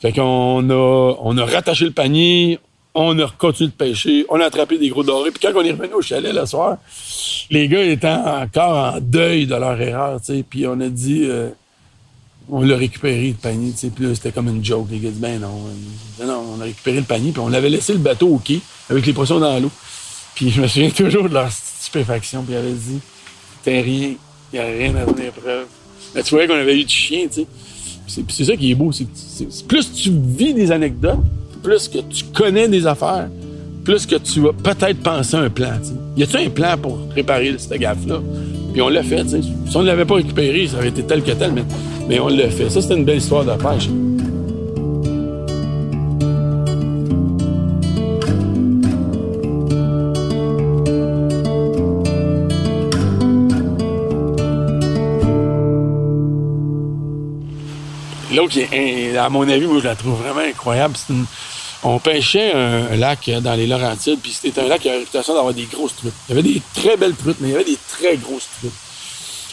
Fait 0.00 0.12
qu'on 0.12 0.70
a, 0.70 1.16
on 1.20 1.36
a 1.36 1.44
rattaché 1.44 1.84
le 1.84 1.90
panier, 1.90 2.58
On 2.98 3.18
a 3.18 3.30
continué 3.36 3.68
de 3.68 3.74
pêcher, 3.74 4.24
on 4.30 4.40
a 4.40 4.46
attrapé 4.46 4.78
des 4.78 4.88
gros 4.88 5.02
dorés. 5.02 5.30
Puis 5.30 5.40
quand 5.42 5.52
on 5.54 5.62
est 5.62 5.70
revenu 5.72 5.92
au 5.92 6.00
chalet 6.00 6.32
le 6.34 6.46
soir, 6.46 6.78
les 7.50 7.68
gars 7.68 7.82
étaient 7.84 8.08
encore 8.08 8.94
en 8.94 9.00
deuil 9.02 9.46
de 9.46 9.54
leur 9.54 9.78
erreur, 9.78 10.18
tu 10.20 10.32
sais. 10.36 10.44
Puis 10.48 10.66
on 10.66 10.80
a 10.80 10.88
dit, 10.88 11.24
euh, 11.24 11.50
on 12.48 12.62
l'a 12.62 12.74
récupéré 12.76 13.28
le 13.28 13.34
panier, 13.34 13.72
tu 13.72 13.78
sais. 13.78 13.90
Puis 13.94 14.06
là, 14.06 14.14
c'était 14.14 14.32
comme 14.32 14.48
une 14.48 14.64
joke. 14.64 14.86
Les 14.90 14.98
gars 14.98 15.10
disent, 15.10 15.20
ben 15.20 15.38
non, 15.40 15.60
euh, 16.20 16.26
non, 16.26 16.42
on 16.56 16.60
a 16.60 16.64
récupéré 16.64 16.96
le 16.96 17.02
panier, 17.04 17.32
puis 17.32 17.40
on 17.44 17.52
avait 17.52 17.68
laissé 17.68 17.92
le 17.92 17.98
bateau 17.98 18.28
au 18.28 18.38
quai 18.38 18.60
avec 18.88 19.04
les 19.04 19.12
poissons 19.12 19.40
dans 19.40 19.58
l'eau. 19.60 19.70
Puis 20.34 20.50
je 20.50 20.62
me 20.62 20.66
souviens 20.66 20.88
toujours 20.96 21.28
de 21.28 21.34
leur 21.34 21.52
stupéfaction, 21.52 22.44
puis 22.44 22.54
ils 22.54 22.58
avaient 22.58 22.72
dit, 22.72 23.00
t'es 23.62 23.80
rien, 23.82 24.14
il 24.54 24.58
n'y 24.58 24.58
a 24.58 24.66
rien 24.68 24.96
à 24.96 25.04
donner 25.04 25.30
preuve. 25.30 25.66
Mais 26.14 26.22
tu 26.22 26.30
voyais 26.30 26.48
qu'on 26.48 26.54
avait 26.54 26.80
eu 26.80 26.84
du 26.84 26.94
chien, 26.94 27.26
tu 27.30 27.42
sais. 28.06 28.22
C'est 28.28 28.44
ça 28.44 28.56
qui 28.56 28.70
est 28.70 28.74
beau. 28.74 28.90
c'est- 28.92 29.66
plus 29.66 29.92
tu 29.92 30.10
vis 30.12 30.54
des 30.54 30.72
anecdotes, 30.72 31.18
plus 31.66 31.88
que 31.88 31.98
tu 31.98 32.22
connais 32.32 32.68
des 32.68 32.86
affaires, 32.86 33.28
plus 33.84 34.06
que 34.06 34.14
tu 34.14 34.38
vas 34.40 34.52
peut-être 34.52 35.02
penser 35.02 35.34
à 35.36 35.40
un 35.40 35.50
plan. 35.50 35.72
Y 36.16 36.22
a-tu 36.22 36.36
un 36.36 36.48
plan 36.48 36.78
pour 36.80 36.96
réparer 37.12 37.56
cette 37.58 37.80
gaffe-là? 37.80 38.20
Puis 38.72 38.80
on 38.80 38.88
l'a 38.88 39.02
fait. 39.02 39.28
Si 39.28 39.76
on 39.76 39.80
ne 39.80 39.86
l'avait 39.88 40.04
pas 40.04 40.14
récupéré, 40.14 40.68
ça 40.68 40.76
aurait 40.76 40.90
été 40.90 41.02
tel 41.02 41.24
que 41.24 41.32
tel, 41.32 41.52
mais, 42.08 42.20
on 42.20 42.28
l'a 42.28 42.50
fait. 42.50 42.70
Ça, 42.70 42.80
c'était 42.80 42.94
une 42.94 43.04
belle 43.04 43.18
histoire 43.18 43.44
de 43.44 43.50
pêche. 43.60 43.88
L'autre, 58.32 58.56
à 59.18 59.28
mon 59.30 59.48
avis, 59.48 59.66
moi, 59.66 59.78
je 59.80 59.84
la 59.88 59.96
trouve 59.96 60.14
vraiment 60.22 60.46
incroyable. 60.48 60.94
C'est 60.96 61.12
une- 61.12 61.26
On 61.82 61.98
pêchait 61.98 62.52
un, 62.52 62.96
lac 62.96 63.30
dans 63.42 63.54
les 63.54 63.66
Laurentides, 63.66 64.18
puis 64.20 64.32
c'était 64.32 64.60
un 64.60 64.68
lac 64.68 64.80
qui 64.80 64.88
avait 64.88 64.98
la 64.98 65.00
réputation 65.00 65.34
d'avoir 65.34 65.54
des 65.54 65.64
grosses 65.64 65.94
truites. 65.96 66.14
Il 66.28 66.34
y 66.34 66.38
avait 66.38 66.48
des 66.54 66.62
très 66.74 66.96
belles 66.96 67.14
truites, 67.14 67.36
mais 67.40 67.48
il 67.48 67.52
y 67.52 67.54
avait 67.54 67.64
des 67.64 67.78
très 67.88 68.16
grosses 68.16 68.48
truites. 68.58 68.72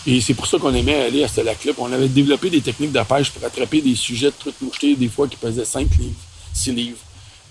Et 0.06 0.20
c'est 0.20 0.34
pour 0.34 0.48
ça 0.48 0.58
qu'on 0.58 0.74
aimait 0.74 1.06
aller 1.06 1.24
à 1.24 1.28
ce 1.28 1.42
lac-là. 1.42 1.72
On 1.78 1.92
avait 1.92 2.08
développé 2.08 2.50
des 2.50 2.62
techniques 2.62 2.92
de 2.92 3.02
pêche 3.04 3.32
pour 3.32 3.46
attraper 3.46 3.82
des 3.82 3.96
sujets 3.96 4.28
de 4.28 4.36
truites 4.38 4.62
mouchetées, 4.62 4.96
des 4.96 5.08
fois 5.08 5.28
qui 5.28 5.38
pesaient 5.38 5.64
5 5.66 5.88
livres, 5.98 6.16
6 6.54 6.72
livres, 6.74 6.98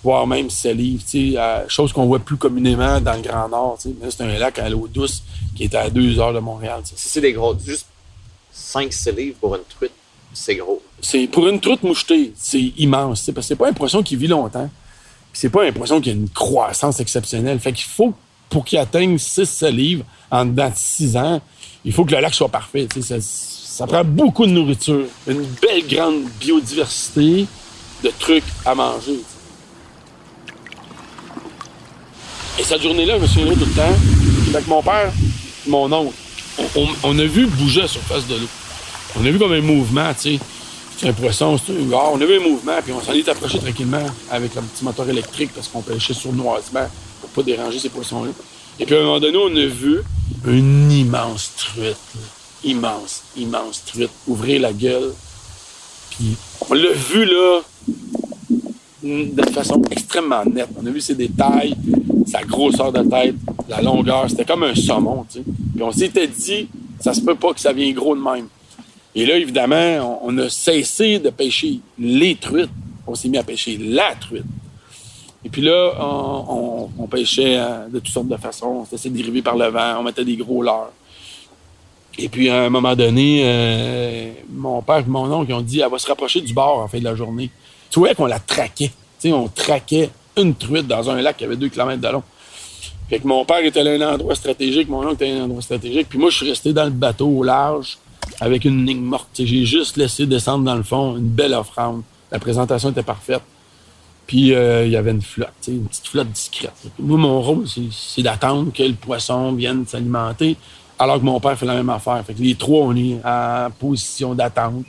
voire 0.02 0.26
même 0.26 0.50
7 0.50 0.76
livres. 0.76 1.02
à- 1.38 1.66
chose 1.68 1.92
qu'on 1.92 2.06
voit 2.06 2.18
plus 2.18 2.36
communément 2.36 3.00
dans 3.00 3.14
le 3.14 3.22
Grand 3.22 3.48
Nord. 3.48 3.78
c'est 3.80 4.20
un 4.20 4.38
lac 4.38 4.58
à 4.58 4.68
l'eau 4.68 4.88
douce 4.92 5.22
qui 5.56 5.64
était 5.64 5.76
à 5.78 5.88
2 5.88 6.18
heures 6.18 6.32
de 6.34 6.40
Montréal. 6.40 6.80
tu 6.84 6.90
sais. 6.90 6.94
Si 6.96 7.08
c'est 7.08 7.20
des 7.20 7.32
gros, 7.32 7.56
juste 7.64 7.86
5-6 8.52 9.12
livres 9.12 9.36
pour 9.40 9.54
une 9.54 9.62
truite, 9.68 9.92
c'est 10.34 10.56
gros. 10.56 10.82
C'est 11.02 11.26
pour 11.26 11.48
une 11.48 11.60
truite 11.60 11.82
mouchetée, 11.82 12.32
c'est 12.36 12.72
immense. 12.78 13.30
Parce 13.34 13.46
que 13.46 13.48
c'est 13.48 13.56
pas 13.56 13.68
un 13.68 13.72
poisson 13.72 14.02
qui 14.02 14.16
vit 14.16 14.28
longtemps. 14.28 14.70
C'est 15.32 15.50
pas 15.50 15.64
un 15.66 15.72
poisson 15.72 16.00
qui 16.00 16.10
a 16.10 16.12
une 16.12 16.28
croissance 16.28 17.00
exceptionnelle. 17.00 17.58
Fait 17.58 17.72
qu'il 17.72 17.84
faut, 17.86 18.14
pour 18.48 18.64
qu'il 18.64 18.78
atteigne 18.78 19.18
6 19.18 19.62
livres 19.64 20.04
en 20.30 20.44
dedans 20.46 20.68
de 20.70 20.74
6 20.76 21.16
ans, 21.16 21.40
il 21.84 21.92
faut 21.92 22.04
que 22.04 22.14
le 22.14 22.20
lac 22.20 22.32
soit 22.34 22.48
parfait. 22.48 22.86
Ça, 23.00 23.16
ça 23.20 23.86
prend 23.86 24.04
beaucoup 24.04 24.46
de 24.46 24.52
nourriture, 24.52 25.06
une 25.26 25.44
belle 25.60 25.86
grande 25.88 26.22
biodiversité 26.40 27.46
de 28.04 28.10
trucs 28.18 28.44
à 28.64 28.74
manger. 28.74 29.18
Et 32.58 32.62
cette 32.62 32.82
journée-là, 32.82 33.16
je 33.16 33.22
me 33.22 33.26
souviendrai 33.26 33.54
tout 33.56 33.64
le 33.64 33.72
temps. 33.72 33.96
Avec 34.54 34.66
mon 34.68 34.82
père, 34.82 35.10
mon 35.66 35.90
oncle, 35.90 36.14
on, 36.76 36.82
on- 36.82 36.88
on 37.04 37.18
a 37.18 37.24
vu 37.24 37.46
bouger 37.46 37.80
la 37.82 37.88
surface 37.88 38.26
de 38.26 38.34
l'eau. 38.34 38.48
On 39.18 39.24
a 39.24 39.30
vu 39.30 39.38
comme 39.38 39.52
un 39.52 39.60
mouvement, 39.62 40.12
tu 40.14 40.36
sais. 40.36 40.38
C'est 40.98 41.08
un 41.08 41.12
poisson, 41.12 41.58
c'est 41.58 41.72
un 41.72 41.84
gars. 41.88 42.10
On 42.12 42.20
a 42.20 42.24
vu 42.24 42.36
un 42.36 42.48
mouvement, 42.48 42.80
puis 42.82 42.92
on 42.92 43.00
s'en 43.00 43.12
est 43.12 43.28
approché 43.28 43.58
tranquillement 43.58 44.06
avec 44.30 44.56
un 44.56 44.62
petit 44.62 44.84
moteur 44.84 45.08
électrique 45.08 45.50
parce 45.54 45.68
qu'on 45.68 45.82
pêchait 45.82 46.14
sournoisement 46.14 46.86
pour 47.20 47.30
pas 47.30 47.42
déranger 47.42 47.78
ces 47.78 47.88
poissons-là. 47.88 48.30
Et 48.78 48.86
puis 48.86 48.94
à 48.94 49.00
un 49.00 49.02
moment 49.02 49.20
donné, 49.20 49.36
on 49.36 49.56
a 49.56 49.66
vu 49.66 50.00
une 50.46 50.90
immense 50.92 51.52
truite. 51.56 51.96
Immense, 52.64 53.22
immense 53.36 53.84
truite. 53.84 54.10
Ouvrir 54.28 54.60
la 54.60 54.72
gueule. 54.72 55.12
Puis 56.10 56.36
on 56.70 56.74
l'a 56.74 56.92
vu 56.92 57.24
là 57.24 57.60
de 59.02 59.50
façon 59.50 59.82
extrêmement 59.90 60.44
nette. 60.44 60.68
On 60.80 60.86
a 60.86 60.90
vu 60.90 61.00
ses 61.00 61.14
détails, 61.14 61.74
sa 62.26 62.42
grosseur 62.42 62.92
de 62.92 63.02
tête, 63.02 63.34
la 63.68 63.82
longueur. 63.82 64.26
C'était 64.28 64.44
comme 64.44 64.62
un 64.62 64.74
saumon, 64.74 65.26
tu 65.30 65.38
sais. 65.38 65.44
Puis 65.74 65.82
on 65.82 65.90
s'était 65.90 66.28
dit, 66.28 66.68
ça 67.00 67.12
se 67.12 67.20
peut 67.20 67.34
pas 67.34 67.52
que 67.52 67.60
ça 67.60 67.72
vienne 67.72 67.94
gros 67.94 68.14
de 68.14 68.20
même. 68.20 68.46
Et 69.14 69.26
là, 69.26 69.36
évidemment, 69.36 70.20
on, 70.22 70.36
a 70.38 70.48
cessé 70.48 71.18
de 71.18 71.30
pêcher 71.30 71.80
les 71.98 72.34
truites. 72.36 72.70
On 73.06 73.14
s'est 73.14 73.28
mis 73.28 73.38
à 73.38 73.42
pêcher 73.42 73.76
la 73.78 74.14
truite. 74.14 74.44
Et 75.44 75.48
puis 75.48 75.60
là, 75.60 75.92
on, 76.00 77.06
pêchait 77.10 77.58
euh, 77.58 77.88
de 77.88 77.98
toutes 77.98 78.12
sortes 78.12 78.28
de 78.28 78.36
façons. 78.36 78.66
On 78.66 78.84
se 78.86 78.92
laissait 78.92 79.10
dériver 79.10 79.42
par 79.42 79.56
le 79.56 79.66
vent. 79.66 79.98
On 79.98 80.02
mettait 80.02 80.24
des 80.24 80.36
gros 80.36 80.62
leurres. 80.62 80.92
Et 82.16 82.28
puis, 82.28 82.48
à 82.48 82.62
un 82.62 82.70
moment 82.70 82.94
donné, 82.94 83.42
euh, 83.44 84.32
mon 84.50 84.80
père 84.82 84.98
et 84.98 85.04
mon 85.06 85.30
oncle 85.30 85.52
ont 85.52 85.60
dit 85.60 85.80
elle 85.80 85.90
va 85.90 85.98
se 85.98 86.06
rapprocher 86.06 86.40
du 86.40 86.54
bord 86.54 86.78
en 86.78 86.88
fin 86.88 86.98
de 86.98 87.04
la 87.04 87.14
journée. 87.14 87.50
Tu 87.90 87.98
vois 87.98 88.14
qu'on 88.14 88.26
la 88.26 88.38
traquait. 88.38 88.92
Tu 89.20 89.28
sais, 89.28 89.32
on 89.32 89.48
traquait 89.48 90.10
une 90.38 90.54
truite 90.54 90.86
dans 90.86 91.10
un 91.10 91.20
lac 91.20 91.36
qui 91.36 91.44
avait 91.44 91.56
deux 91.56 91.68
kilomètres 91.68 92.00
de 92.00 92.08
long. 92.08 92.22
Fait 93.10 93.18
que 93.18 93.26
mon 93.26 93.44
père 93.44 93.62
était 93.64 93.80
à 93.80 93.90
un 93.90 94.14
endroit 94.14 94.34
stratégique, 94.34 94.88
mon 94.88 95.06
oncle 95.06 95.14
était 95.14 95.30
à 95.30 95.34
un 95.34 95.44
endroit 95.44 95.60
stratégique. 95.60 96.08
Puis 96.08 96.18
moi, 96.18 96.30
je 96.30 96.36
suis 96.36 96.48
resté 96.48 96.72
dans 96.72 96.84
le 96.84 96.90
bateau 96.90 97.28
au 97.28 97.42
large 97.42 97.98
avec 98.40 98.64
une 98.64 98.84
ligne 98.86 99.00
morte. 99.00 99.28
J'ai 99.38 99.64
juste 99.64 99.96
laissé 99.96 100.26
descendre 100.26 100.64
dans 100.64 100.74
le 100.74 100.82
fond 100.82 101.16
une 101.16 101.28
belle 101.28 101.54
offrande. 101.54 102.02
La 102.30 102.38
présentation 102.38 102.90
était 102.90 103.02
parfaite. 103.02 103.42
Puis 104.26 104.54
euh, 104.54 104.86
il 104.86 104.92
y 104.92 104.96
avait 104.96 105.10
une 105.10 105.20
flotte, 105.22 105.52
une 105.68 105.84
petite 105.86 106.06
flotte 106.06 106.30
discrète. 106.30 106.72
Moi, 106.98 107.18
mon 107.18 107.40
rôle, 107.42 107.64
c'est- 107.68 108.22
d'attendre 108.22 108.72
que 108.72 108.82
le 108.82 108.94
poisson 108.94 109.52
vienne 109.52 109.84
s'alimenter, 109.86 110.56
alors 110.98 111.18
que 111.18 111.24
mon 111.24 111.40
père 111.40 111.58
fait 111.58 111.66
la 111.66 111.74
même 111.74 111.90
affaire. 111.90 112.22
Fait 112.24 112.32
que 112.34 112.40
les 112.42 112.54
trois, 112.54 112.86
on 112.86 112.96
est 112.96 113.18
en 113.24 113.68
position 113.78 114.34
d'attente. 114.34 114.84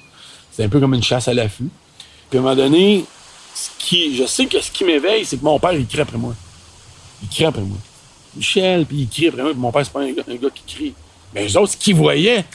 C'est 0.52 0.64
un 0.64 0.70
peu 0.70 0.80
comme 0.80 0.94
une 0.94 1.04
chasse 1.04 1.28
à 1.28 1.34
l'affût. 1.34 1.70
Puis 2.30 2.38
à 2.38 2.42
un 2.42 2.44
moment 2.44 2.56
donné, 2.56 3.04
ce 3.56 3.70
qui, 3.80 4.16
je 4.16 4.26
sais 4.26 4.46
que 4.46 4.62
ce 4.62 4.72
qui 4.72 4.84
m'éveille, 4.86 5.26
c'est 5.26 5.38
que 5.38 5.44
mon 5.44 5.60
père, 5.60 5.74
il 5.74 5.86
crie 5.88 6.02
après 6.02 6.18
moi. 6.18 6.36
Il 7.24 7.28
crie 7.30 7.46
après 7.46 7.62
moi. 7.62 7.78
Michel, 8.36 8.86
puis 8.86 8.98
il 9.02 9.10
crie 9.10 9.28
après 9.30 9.42
moi. 9.42 9.52
Puis 9.52 9.60
mon 9.60 9.72
père, 9.72 9.84
c'est 9.84 9.92
pas 9.94 10.02
un 10.02 10.12
gars, 10.12 10.24
un 10.30 10.36
gars 10.36 10.50
qui 10.54 10.76
crie. 10.76 10.94
Mais 11.34 11.48
eux 11.48 11.58
autres, 11.58 11.72
ce 11.74 11.78
qu'ils 11.78 11.96
voyaient, 11.96 12.46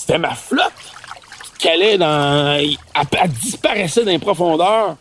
c'était 0.00 0.18
ma 0.18 0.34
flotte 0.34 0.72
qui 1.58 1.68
calait 1.68 1.98
dans. 1.98 2.58
Elle, 2.58 3.30
disparaissait 3.42 4.02
dans 4.02 4.10
les 4.10 4.18
profondeurs. 4.18 4.96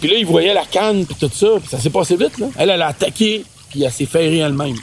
Puis 0.00 0.10
là, 0.10 0.16
il 0.16 0.26
voyait 0.26 0.52
la 0.52 0.64
canne, 0.64 1.06
puis 1.06 1.14
tout 1.14 1.30
ça, 1.32 1.46
puis 1.60 1.68
ça 1.68 1.78
s'est 1.78 1.90
passé 1.90 2.16
vite, 2.16 2.36
là. 2.38 2.48
Elle, 2.58 2.70
elle 2.70 2.82
a 2.82 2.88
attaqué, 2.88 3.44
puis 3.70 3.84
elle 3.84 3.92
s'est 3.92 4.06
ferrée 4.06 4.38
elle-même. 4.38 4.74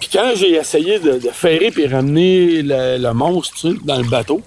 Puis 0.00 0.08
quand 0.10 0.32
j'ai 0.34 0.54
essayé 0.54 0.98
de, 0.98 1.18
de 1.18 1.28
ferrer 1.28 1.70
puis 1.70 1.86
ramener 1.86 2.62
le, 2.62 3.12
monstre, 3.12 3.74
dans 3.84 3.98
le 3.98 4.08
bateau, 4.08 4.40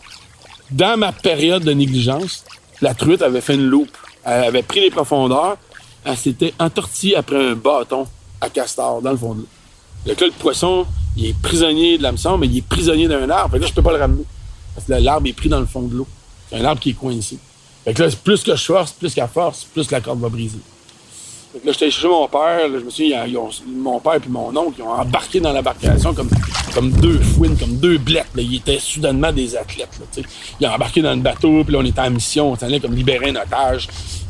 dans 0.71 0.97
ma 0.97 1.11
période 1.11 1.63
de 1.63 1.71
négligence, 1.71 2.43
la 2.81 2.95
truite 2.95 3.21
avait 3.21 3.41
fait 3.41 3.53
une 3.53 3.67
loupe. 3.67 3.95
Elle 4.25 4.45
avait 4.45 4.63
pris 4.63 4.81
les 4.81 4.89
profondeurs, 4.89 5.57
elle 6.03 6.17
s'était 6.17 6.53
entortillée 6.59 7.15
après 7.15 7.51
un 7.51 7.53
bâton 7.53 8.07
à 8.41 8.49
castor 8.49 9.03
dans 9.03 9.11
le 9.11 9.17
fond 9.17 9.35
de 9.35 9.41
l'eau. 9.41 9.47
Là, 10.07 10.13
le 10.19 10.31
poisson, 10.31 10.87
il 11.15 11.27
est 11.27 11.37
prisonnier 11.41 11.97
de 11.97 12.03
l'hameçon, 12.03 12.37
mais 12.37 12.47
il 12.47 12.57
est 12.57 12.67
prisonnier 12.67 13.07
d'un 13.07 13.29
arbre. 13.29 13.51
Fait 13.51 13.57
que 13.57 13.63
là, 13.63 13.67
je 13.67 13.73
peux 13.73 13.81
pas 13.81 13.93
le 13.93 13.99
ramener. 13.99 14.23
Parce 14.75 14.87
que 14.87 14.93
l'arbre 14.93 15.27
est 15.27 15.33
pris 15.33 15.49
dans 15.49 15.59
le 15.59 15.65
fond 15.65 15.83
de 15.83 15.95
l'eau. 15.95 16.07
C'est 16.49 16.57
un 16.57 16.65
arbre 16.65 16.81
qui 16.81 16.91
est 16.91 16.93
coincé. 16.93 17.37
Fait 17.83 17.93
que 17.93 18.03
là, 18.03 18.09
plus 18.23 18.43
que 18.43 18.55
je 18.55 18.63
force, 18.63 18.91
plus 18.93 19.13
qu'elle 19.13 19.27
force, 19.27 19.65
plus 19.65 19.91
la 19.91 20.01
corde 20.01 20.19
va 20.19 20.29
briser. 20.29 20.59
Fait 21.51 21.59
que 21.59 21.67
là, 21.67 21.71
j'étais 21.73 21.91
chercher 21.91 22.07
mon 22.07 22.27
père. 22.27 22.67
là, 22.67 22.79
je 22.79 22.85
me 22.85 22.89
souviens, 22.89 23.25
ils 23.25 23.37
mon 23.67 23.99
père 23.99 24.15
et 24.15 24.29
mon 24.29 24.55
oncle, 24.55 24.79
ils 24.79 24.83
ont 24.83 24.89
embarqué 24.89 25.39
dans 25.39 25.53
l'embarcation 25.53 26.13
comme, 26.13 26.29
comme 26.73 26.91
deux 26.91 27.19
fouines, 27.19 27.57
comme 27.57 27.77
deux 27.77 27.99
blettes. 27.99 28.29
là. 28.35 28.41
Ils 28.41 28.55
étaient 28.55 28.79
soudainement 28.79 29.31
des 29.31 29.55
athlètes. 29.55 29.89
là, 29.99 30.23
ils 30.59 30.67
ont 30.67 30.71
embarqué 30.71 31.01
dans 31.01 31.13
le 31.13 31.21
bateau, 31.21 31.63
puis 31.63 31.73
là, 31.73 31.79
on 31.79 31.85
était 31.85 32.01
en 32.01 32.09
mission. 32.09 32.51
On 32.51 32.55
s'en 32.55 32.65
allait 32.65 32.79
comme 32.79 32.95
libérer 32.95 33.29
un 33.29 33.35
otage. 33.35 33.87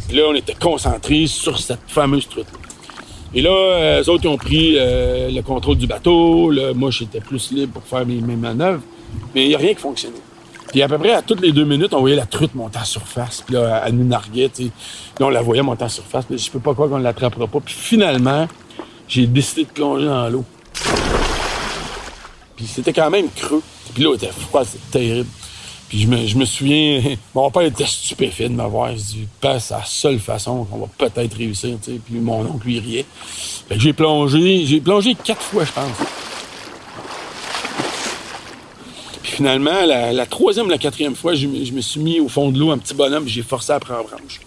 Puis 0.08 0.18
là, 0.18 0.24
on 0.30 0.36
était 0.36 0.56
concentrés 0.56 1.28
sur 1.28 1.58
cette 1.58 1.80
fameuse 1.88 2.28
truite 2.28 2.48
Et 3.36 3.42
là, 3.42 4.02
eux 4.02 4.10
autres, 4.10 4.26
ils 4.26 4.30
ont 4.30 4.38
pris 4.38 4.76
euh, 4.78 5.30
le 5.32 5.42
contrôle 5.42 5.78
du 5.78 5.88
bateau. 5.88 6.52
Là, 6.52 6.74
moi, 6.74 6.92
j'étais 6.92 7.20
plus 7.20 7.52
libre 7.52 7.74
pour 7.74 7.84
faire 7.84 8.06
mes, 8.06 8.22
mes 8.22 8.36
manœuvres. 8.36 8.82
Mais 9.34 9.46
il 9.46 9.50
n'y 9.50 9.56
a 9.56 9.58
rien 9.58 9.74
qui 9.74 9.82
fonctionnait. 9.82 10.22
Puis 10.74 10.82
à 10.82 10.88
peu 10.88 10.98
près 10.98 11.14
à 11.14 11.22
toutes 11.22 11.42
les 11.42 11.52
deux 11.52 11.66
minutes, 11.66 11.94
on 11.94 12.00
voyait 12.00 12.16
la 12.16 12.26
truite 12.26 12.56
monter 12.56 12.80
en 12.80 12.84
surface. 12.84 13.44
Puis 13.46 13.56
là, 13.56 13.84
elle 13.86 13.96
nous 13.96 14.06
narguait. 14.06 14.52
Là, 14.60 15.28
on 15.28 15.30
la 15.30 15.42
voyait 15.42 15.62
monter 15.62 15.84
en 15.84 15.90
surface. 15.90 16.26
Puis 16.26 16.38
je 16.38 16.52
peux 16.52 16.60
pas 16.60 16.74
croire 16.74 16.90
qu'on 16.90 16.98
ne 16.98 17.04
l'attrapera 17.04 17.48
pas. 17.48 17.60
Puis 17.60 17.76
finalement, 17.76 18.48
j'ai 19.08 19.28
décidé 19.28 19.66
de 19.66 19.70
plonger 19.70 20.06
dans 20.06 20.30
l'eau. 20.30 20.44
Puis 22.56 22.66
c'était 22.66 22.94
quand 22.94 23.10
même 23.10 23.28
creux. 23.36 23.62
Puis 23.94 24.04
l'eau 24.04 24.16
était 24.16 24.32
froide, 24.32 24.66
c'était 24.66 25.00
terrible. 25.00 25.30
Puis 25.94 26.02
je 26.02 26.08
me, 26.08 26.26
je 26.26 26.36
me 26.38 26.46
souviens, 26.46 27.04
mon 27.36 27.52
père 27.52 27.62
était 27.62 27.86
stupéfait 27.86 28.50
de 28.50 28.56
me 28.56 28.64
voir. 28.66 28.90
Se 28.98 29.14
dit, 29.14 29.28
Ben, 29.40 29.60
c'est 29.60 29.76
la 29.76 29.86
seule 29.86 30.18
façon 30.20 30.64
qu'on 30.64 30.80
va 30.80 30.88
peut-être 30.98 31.38
réussir. 31.38 31.78
Puis 31.84 32.16
mon 32.20 32.42
oncle, 32.48 32.66
lui, 32.66 32.80
riait. 32.80 33.06
Fait 33.70 33.76
que 33.76 33.80
j'ai 33.82 33.94
plongé, 33.94 34.66
j'ai 34.66 34.82
plongé 34.82 35.14
quatre 35.14 35.44
fois, 35.44 35.64
je 35.66 35.72
pense. 35.72 35.92
Puis 39.22 39.34
finalement, 39.34 39.86
la, 39.86 40.26
troisième 40.26 40.68
la 40.68 40.80
quatrième 40.80 41.16
fois, 41.16 41.36
je, 41.36 41.46
me- 41.46 41.64
je 41.64 41.72
me 41.72 41.82
suis 41.82 42.00
mis 42.00 42.20
au 42.20 42.28
fond 42.28 42.50
de 42.50 42.58
l'eau, 42.58 42.72
un 42.72 42.80
petit 42.80 42.96
bonhomme, 42.96 43.26
puis 43.26 43.34
j'ai 43.34 43.44
forcé 43.44 43.72
à 43.74 43.80
prendre 43.80 44.06
branche. 44.10 44.42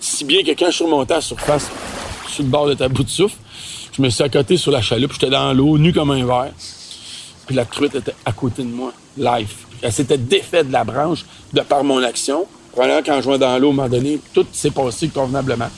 Si 0.00 0.24
bien 0.26 0.42
que 0.42 0.50
quand 0.50 0.66
je 0.66 0.72
suis 0.76 0.84
remonté 0.84 1.14
à 1.14 1.16
la 1.16 1.22
surface, 1.22 1.70
sur 2.28 2.42
le 2.42 2.50
bord 2.50 2.66
de 2.66 2.74
ta 2.74 2.88
bout 2.88 3.04
de 3.04 3.08
souffle, 3.08 3.36
je 3.96 4.02
me 4.02 4.10
suis 4.10 4.22
accoté 4.22 4.58
sur 4.58 4.70
la 4.70 4.82
chaloupe, 4.82 5.12
j'étais 5.14 5.30
dans 5.30 5.50
l'eau, 5.54 5.78
nu 5.78 5.94
comme 5.94 6.10
un 6.10 6.26
verre. 6.26 6.52
Puis 7.46 7.56
la 7.56 7.64
truite 7.64 7.94
était 7.94 8.14
à 8.26 8.32
côté 8.32 8.62
de 8.64 8.68
moi, 8.68 8.92
live. 9.16 9.48
Elle 9.82 9.92
s'était 9.92 10.18
défaite 10.18 10.68
de 10.68 10.72
la 10.72 10.84
branche 10.84 11.24
de 11.52 11.60
par 11.60 11.84
mon 11.84 12.02
action. 12.02 12.46
Probablement 12.72 13.02
quand 13.04 13.20
je 13.20 13.30
vais 13.30 13.38
dans 13.38 13.58
l'eau, 13.58 13.68
à 13.68 13.72
un 13.72 13.74
moment 13.74 13.88
donné, 13.88 14.18
tout 14.32 14.46
s'est 14.52 14.70
passé 14.70 15.08
convenablement. 15.08 15.70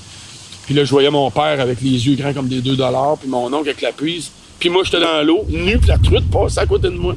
Puis 0.67 0.75
là, 0.75 0.85
je 0.85 0.91
voyais 0.91 1.11
mon 1.11 1.31
père 1.31 1.61
avec 1.61 1.81
les 1.81 2.07
yeux 2.07 2.15
grands 2.15 2.33
comme 2.33 2.49
des 2.49 2.61
2 2.61 2.77
dollars, 2.77 3.17
puis 3.19 3.29
mon 3.29 3.47
oncle 3.53 3.69
avec 3.69 3.81
la 3.81 3.93
prise. 3.93 4.31
Puis 4.59 4.69
moi, 4.69 4.83
j'étais 4.85 5.01
dans 5.01 5.23
l'eau, 5.23 5.45
nu, 5.49 5.79
puis 5.79 5.89
la 5.89 5.99
truite 5.99 6.31
passait 6.31 6.61
à 6.61 6.67
côté 6.67 6.89
de 6.89 6.97
moi. 6.97 7.17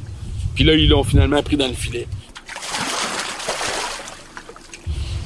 Puis 0.54 0.64
là, 0.64 0.74
ils 0.74 0.88
l'ont 0.88 1.04
finalement 1.04 1.42
pris 1.42 1.56
dans 1.56 1.68
le 1.68 1.74
filet. 1.74 2.08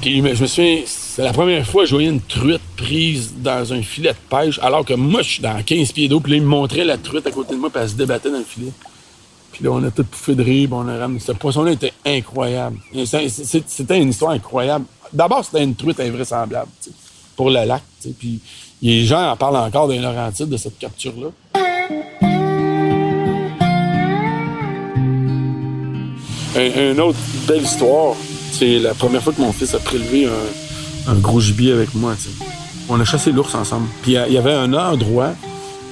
Puis 0.01 0.17
je 0.17 0.21
me 0.21 0.47
souviens, 0.47 0.81
c'est 0.85 1.23
la 1.23 1.31
première 1.31 1.65
fois 1.65 1.83
que 1.83 1.89
je 1.89 1.95
voyais 1.95 2.09
une 2.09 2.21
truite 2.21 2.61
prise 2.75 3.33
dans 3.37 3.73
un 3.73 3.81
filet 3.81 4.13
de 4.13 4.29
pêche, 4.29 4.59
alors 4.61 4.83
que 4.83 4.93
moi, 4.93 5.21
je 5.21 5.29
suis 5.29 5.41
dans 5.41 5.61
15 5.61 5.91
pieds 5.91 6.07
d'eau, 6.07 6.19
puis 6.19 6.31
là, 6.31 6.37
ils 6.37 6.43
me 6.43 6.47
montraient 6.47 6.85
la 6.85 6.97
truite 6.97 7.25
à 7.27 7.31
côté 7.31 7.53
de 7.53 7.59
moi, 7.59 7.69
puis 7.69 7.81
elle 7.81 7.89
se 7.89 7.95
débattait 7.95 8.31
dans 8.31 8.39
le 8.39 8.43
filet. 8.43 8.71
Là, 9.61 9.69
on 9.71 9.83
a 9.83 9.91
tout 9.91 10.03
pouffé 10.03 10.33
de 10.33 10.43
rire, 10.43 10.69
on 10.71 10.87
a 10.87 10.97
ramené. 10.97 11.19
Ce 11.19 11.31
poisson-là 11.33 11.71
était 11.71 11.93
incroyable. 12.05 12.77
C'était 13.05 13.99
une 13.99 14.09
histoire 14.09 14.31
incroyable. 14.31 14.85
D'abord, 15.13 15.45
c'était 15.45 15.63
une 15.63 15.75
truite 15.75 15.99
invraisemblable, 15.99 16.71
pour 17.35 17.49
le 17.49 17.65
lac. 17.65 17.83
Puis 18.17 18.39
les 18.81 19.05
gens 19.05 19.31
en 19.31 19.37
parlent 19.37 19.57
encore 19.57 19.87
les 19.87 19.99
Laurentides 19.99 20.49
de 20.49 20.57
cette 20.57 20.79
capture-là. 20.79 21.27
Un, 26.55 26.91
une 26.91 26.99
autre 26.99 27.19
belle 27.47 27.61
histoire, 27.61 28.15
c'est 28.51 28.79
la 28.79 28.95
première 28.95 29.21
fois 29.21 29.33
que 29.33 29.41
mon 29.41 29.53
fils 29.53 29.75
a 29.75 29.79
prélevé 29.79 30.27
un, 31.07 31.15
gros 31.15 31.39
gibier 31.39 31.71
avec 31.71 31.93
moi. 31.93 32.15
On 32.89 32.99
a 32.99 33.05
chassé 33.05 33.31
l'ours 33.31 33.53
ensemble. 33.53 33.87
Puis 34.01 34.13
il 34.13 34.33
y 34.33 34.37
avait 34.37 34.53
un 34.53 34.73
endroit 34.73 35.33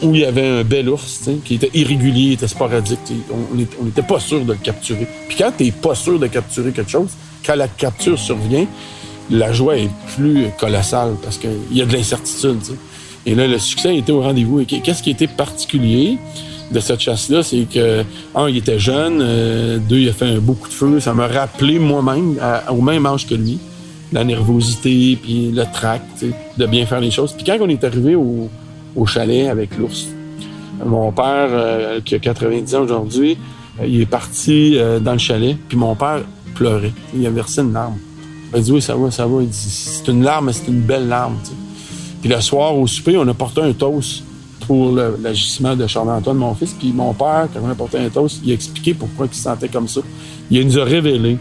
où 0.02 0.16
il 0.16 0.22
y 0.22 0.26
avait 0.26 0.48
un 0.48 0.64
bel 0.64 0.90
ours, 0.90 1.30
qui 1.46 1.56
était 1.56 1.72
irrégulier, 1.74 2.34
était 2.34 2.48
sporadique. 2.48 3.00
On 3.32 3.86
n'était 3.86 4.02
pas 4.02 4.20
sûr 4.20 4.44
de 4.44 4.54
le 4.54 4.58
capturer. 4.58 5.08
Puis 5.28 5.38
quand 5.38 5.52
tu 5.58 5.66
n'es 5.66 5.72
pas 5.72 5.96
sûr 5.96 6.20
de 6.20 6.28
capturer 6.28 6.72
quelque 6.72 6.92
chose, 6.92 7.10
quand 7.46 7.56
la 7.56 7.68
capture 7.68 8.18
survient, 8.18 8.66
la 9.30 9.52
joie 9.52 9.78
est 9.78 9.90
plus 10.16 10.48
colossale 10.60 11.16
parce 11.22 11.38
qu'il 11.38 11.52
y 11.72 11.82
a 11.82 11.86
de 11.86 11.94
l'incertitude. 11.94 12.58
Et 13.26 13.36
là, 13.36 13.48
le 13.48 13.60
succès 13.60 13.96
était 13.98 14.12
au 14.12 14.22
rendez-vous. 14.22 14.62
Et 14.62 14.66
qu'est-ce 14.66 15.04
qui 15.04 15.12
était 15.12 15.28
particulier 15.28 16.18
de 16.72 16.80
cette 16.80 17.00
chasse-là, 17.00 17.42
c'est 17.42 17.68
que, 17.72 18.04
un, 18.36 18.48
il 18.48 18.58
était 18.58 18.80
jeune, 18.80 19.20
euh, 19.22 19.80
deux, 19.80 19.98
il 19.98 20.10
a 20.10 20.14
fait 20.14 20.26
un 20.26 20.38
beau 20.38 20.54
coup 20.54 20.70
de 20.70 20.74
feu. 20.74 21.00
Ça 21.00 21.14
m'a 21.14 21.28
rappelé 21.28 21.80
moi-même, 21.80 22.40
au 22.70 22.82
même 22.82 23.06
âge 23.06 23.26
que 23.26 23.34
lui, 23.34 23.58
la 24.12 24.24
nervosité, 24.24 25.18
puis 25.22 25.52
le 25.52 25.64
trac, 25.72 26.02
tu 26.20 26.28
sais, 26.28 26.36
de 26.58 26.66
bien 26.66 26.86
faire 26.86 27.00
les 27.00 27.12
choses. 27.12 27.34
Puis 27.34 27.44
quand 27.44 27.58
on 27.60 27.70
est 27.70 27.84
arrivé 27.84 28.16
au, 28.16 28.50
au 28.96 29.06
chalet 29.06 29.48
avec 29.48 29.78
l'ours, 29.78 30.08
mon 30.86 31.12
père, 31.12 31.50
euh, 31.52 32.00
qui 32.02 32.16
a 32.16 32.20
90 32.20 32.76
ans 32.76 32.82
aujourd'hui, 32.82 33.38
euh, 33.82 33.86
il 33.88 34.02
est 34.02 34.06
parti 34.06 34.78
euh, 34.78 35.00
dans 35.00 35.14
le 35.14 35.18
chalet, 35.18 35.58
puis 35.68 35.78
mon 35.78 35.96
père 35.96 36.22
pleurait. 36.56 36.94
Il 37.14 37.26
a 37.26 37.30
versé 37.30 37.62
une 37.62 37.74
larme. 37.74 37.98
Il 38.52 38.60
a 38.60 38.62
dit 38.62 38.72
oui, 38.72 38.82
ça 38.82 38.96
va, 38.96 39.12
ça 39.12 39.28
va. 39.28 39.42
Il 39.42 39.50
dit 39.50 39.58
c'est 39.58 40.08
une 40.08 40.24
larme, 40.24 40.48
mais 40.48 40.54
c'est 40.54 40.68
une 40.68 40.82
belle 40.82 41.08
larme. 41.08 41.38
Puis 42.22 42.30
le 42.30 42.40
soir, 42.42 42.76
au 42.76 42.88
souper, 42.88 43.18
on 43.18 43.28
a 43.28 43.34
porté 43.34 43.62
un 43.62 43.74
toast 43.74 44.24
pour 44.68 44.92
l'agissement 44.92 45.76
de 45.76 45.88
Charles-Antoine, 45.88 46.38
mon 46.38 46.54
fils. 46.54 46.76
Puis 46.78 46.92
mon 46.92 47.14
père, 47.14 47.48
quand 47.54 47.62
on 47.64 47.70
a 47.70 47.76
porté 47.76 47.98
un 47.98 48.10
toast, 48.10 48.42
il 48.44 48.52
a 48.52 48.54
expliqué 48.54 48.94
pourquoi 48.94 49.28
il 49.32 49.36
se 49.36 49.44
sentait 49.44 49.70
comme 49.70 49.88
ça. 49.88 50.02
Il 50.52 50.66
nous 50.66 50.80
a 50.80 50.84
révélé 50.84 51.38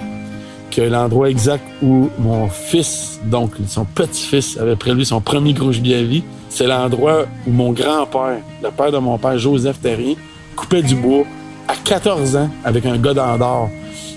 que 0.70 0.82
l'endroit 0.82 1.30
exact 1.30 1.64
où 1.82 2.08
mon 2.18 2.48
fils, 2.48 3.20
donc 3.24 3.52
son 3.66 3.84
petit-fils, 3.84 4.58
avait 4.58 4.76
prélevé 4.76 5.04
son 5.04 5.20
premier 5.20 5.52
gros 5.52 5.72
gibier 5.72 5.96
à 5.96 6.02
vie, 6.02 6.22
c'est 6.58 6.66
l'endroit 6.66 7.24
où 7.46 7.52
mon 7.52 7.70
grand-père, 7.70 8.40
le 8.60 8.70
père 8.72 8.90
de 8.90 8.98
mon 8.98 9.16
père, 9.16 9.38
Joseph 9.38 9.80
Terrien, 9.80 10.14
coupait 10.56 10.82
du 10.82 10.96
bois 10.96 11.22
à 11.68 11.74
14 11.76 12.34
ans 12.34 12.50
avec 12.64 12.84
un 12.84 12.98
gars 12.98 13.14
d'or. 13.14 13.70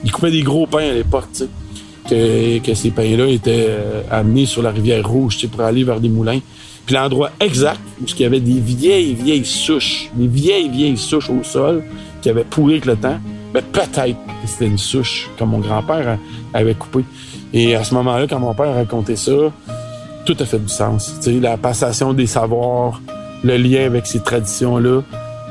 Il 0.03 0.11
coupait 0.11 0.31
des 0.31 0.41
gros 0.41 0.65
pains 0.65 0.89
à 0.89 0.91
l'époque, 0.91 1.27
tu. 1.35 1.43
Que, 2.09 2.57
que 2.57 2.73
ces 2.73 2.89
pains-là 2.89 3.27
étaient 3.27 3.67
euh, 3.69 4.01
amenés 4.09 4.47
sur 4.47 4.63
la 4.63 4.71
rivière 4.71 5.07
Rouge, 5.07 5.47
pour 5.49 5.61
aller 5.61 5.83
vers 5.83 5.99
des 5.99 6.09
moulins. 6.09 6.39
Puis 6.87 6.95
l'endroit 6.95 7.29
exact 7.39 7.79
où 8.01 8.05
il 8.07 8.19
y 8.19 8.25
avait 8.25 8.39
des 8.39 8.59
vieilles, 8.59 9.13
vieilles 9.13 9.45
souches, 9.45 10.09
des 10.15 10.25
vieilles, 10.25 10.69
vieilles 10.69 10.97
souches 10.97 11.29
au 11.29 11.43
sol 11.43 11.83
qui 12.23 12.29
avaient 12.31 12.43
pourri 12.43 12.73
avec 12.73 12.85
le 12.87 12.95
temps, 12.95 13.19
ben 13.53 13.61
peut-être 13.61 14.17
que 14.17 14.47
c'était 14.47 14.65
une 14.65 14.79
souche 14.79 15.29
que 15.37 15.43
mon 15.43 15.59
grand-père 15.59 16.17
avait 16.55 16.73
coupée. 16.73 17.05
Et 17.53 17.75
à 17.75 17.83
ce 17.83 17.93
moment-là, 17.93 18.25
quand 18.27 18.39
mon 18.39 18.55
père 18.55 18.73
racontait 18.73 19.15
ça, 19.15 19.31
tout 20.25 20.35
a 20.39 20.45
fait 20.45 20.59
du 20.59 20.69
sens. 20.69 21.13
La 21.27 21.57
passation 21.57 22.13
des 22.13 22.27
savoirs, 22.27 23.01
le 23.43 23.57
lien 23.57 23.85
avec 23.85 24.07
ces 24.07 24.19
traditions-là. 24.19 25.01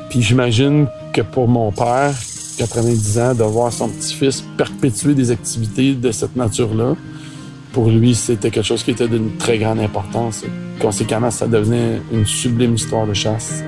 Puis 0.09 0.23
j'imagine 0.23 0.87
que 1.13 1.23
pour 1.23 1.49
mon 1.49 1.73
père, 1.73 2.15
90 2.59 3.19
ans, 3.19 3.35
de 3.35 3.43
voir 3.45 3.73
son 3.73 3.89
petit-fils 3.89 4.45
perpétuer 4.57 5.15
des 5.15 5.31
activités 5.31 5.95
de 5.95 6.11
cette 6.13 6.37
nature-là, 6.37 6.95
pour 7.73 7.89
lui, 7.89 8.15
c'était 8.15 8.51
quelque 8.51 8.67
chose 8.67 8.83
qui 8.83 8.91
était 8.91 9.09
d'une 9.09 9.37
très 9.37 9.59
grande 9.59 9.79
importance. 9.79 10.45
Conséquemment, 10.81 11.31
ça 11.31 11.47
devenait 11.47 12.03
une 12.13 12.27
sublime 12.27 12.75
histoire 12.75 13.07
de 13.07 13.15
chasse. 13.15 13.63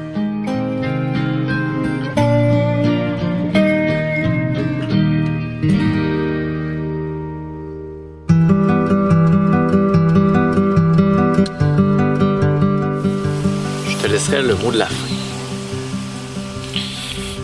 Laisserai 14.13 14.43
le 14.43 14.55
mot 14.57 14.71
de 14.71 14.77
la 14.77 14.87
fin. 14.87 15.15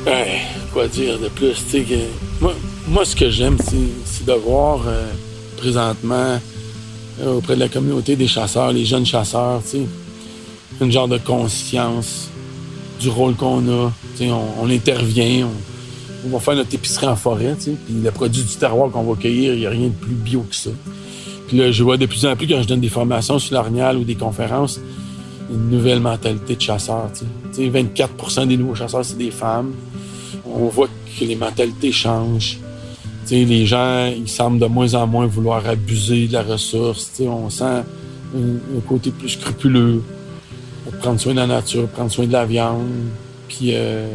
Ouais, 0.04 0.40
quoi 0.70 0.86
dire 0.86 1.18
de 1.18 1.28
plus, 1.28 1.64
que 1.72 1.94
moi, 2.42 2.54
moi, 2.86 3.06
ce 3.06 3.16
que 3.16 3.30
j'aime, 3.30 3.56
c'est, 3.58 4.26
de 4.26 4.32
voir 4.34 4.80
euh, 4.86 5.06
présentement 5.56 6.38
euh, 7.22 7.36
auprès 7.38 7.54
de 7.54 7.60
la 7.60 7.68
communauté 7.68 8.16
des 8.16 8.26
chasseurs, 8.26 8.70
les 8.70 8.84
jeunes 8.84 9.06
chasseurs, 9.06 9.62
tu 9.62 9.78
sais, 9.78 9.86
une 10.82 10.92
genre 10.92 11.08
de 11.08 11.16
conscience 11.16 12.28
du 13.00 13.08
rôle 13.08 13.34
qu'on 13.34 13.66
a. 13.68 13.90
On, 14.20 14.44
on 14.60 14.70
intervient, 14.70 15.48
on, 16.26 16.28
va 16.28 16.38
faire 16.38 16.54
notre 16.54 16.74
épicerie 16.74 17.06
en 17.06 17.16
forêt, 17.16 17.56
puis 17.58 17.76
le 18.04 18.10
produit 18.10 18.42
du 18.42 18.56
terroir 18.56 18.90
qu'on 18.90 19.04
va 19.04 19.14
cueillir, 19.18 19.54
il 19.54 19.60
n'y 19.60 19.66
a 19.66 19.70
rien 19.70 19.86
de 19.86 19.94
plus 19.94 20.14
bio 20.14 20.42
que 20.42 20.54
ça. 20.54 20.70
Puis 21.46 21.56
là, 21.56 21.72
je 21.72 21.82
vois 21.82 21.96
de 21.96 22.04
plus 22.04 22.26
en 22.26 22.36
plus 22.36 22.46
quand 22.46 22.60
je 22.60 22.68
donne 22.68 22.80
des 22.80 22.90
formations 22.90 23.38
sur 23.38 23.54
l'orignal 23.54 23.96
ou 23.96 24.04
des 24.04 24.16
conférences, 24.16 24.78
une 25.50 25.70
nouvelle 25.70 26.00
mentalité 26.00 26.56
de 26.56 26.60
chasseur. 26.60 27.10
Tu 27.12 27.20
sais. 27.20 27.70
Tu 27.70 27.72
sais, 27.72 28.04
24% 28.04 28.46
des 28.46 28.56
nouveaux 28.56 28.74
chasseurs, 28.74 29.04
c'est 29.04 29.18
des 29.18 29.30
femmes. 29.30 29.74
On 30.46 30.66
voit 30.66 30.88
que 30.88 31.24
les 31.24 31.36
mentalités 31.36 31.92
changent. 31.92 32.58
Les 33.30 33.66
gens, 33.66 34.06
ils 34.06 34.28
semblent 34.28 34.58
de 34.58 34.66
moins 34.66 34.94
en 34.94 35.06
moins 35.06 35.26
vouloir 35.26 35.66
abuser 35.68 36.28
de 36.28 36.32
la 36.32 36.42
ressource. 36.42 37.12
On 37.20 37.50
sent 37.50 37.64
un, 37.64 38.80
côté 38.86 39.10
plus 39.10 39.30
scrupuleux. 39.30 40.02
Prendre 41.00 41.20
soin 41.20 41.32
de 41.32 41.38
la 41.38 41.46
nature, 41.46 41.86
prendre 41.88 42.10
soin 42.10 42.26
de 42.26 42.32
la 42.32 42.46
viande. 42.46 42.88
Puis 43.48 43.72
euh, 43.74 44.08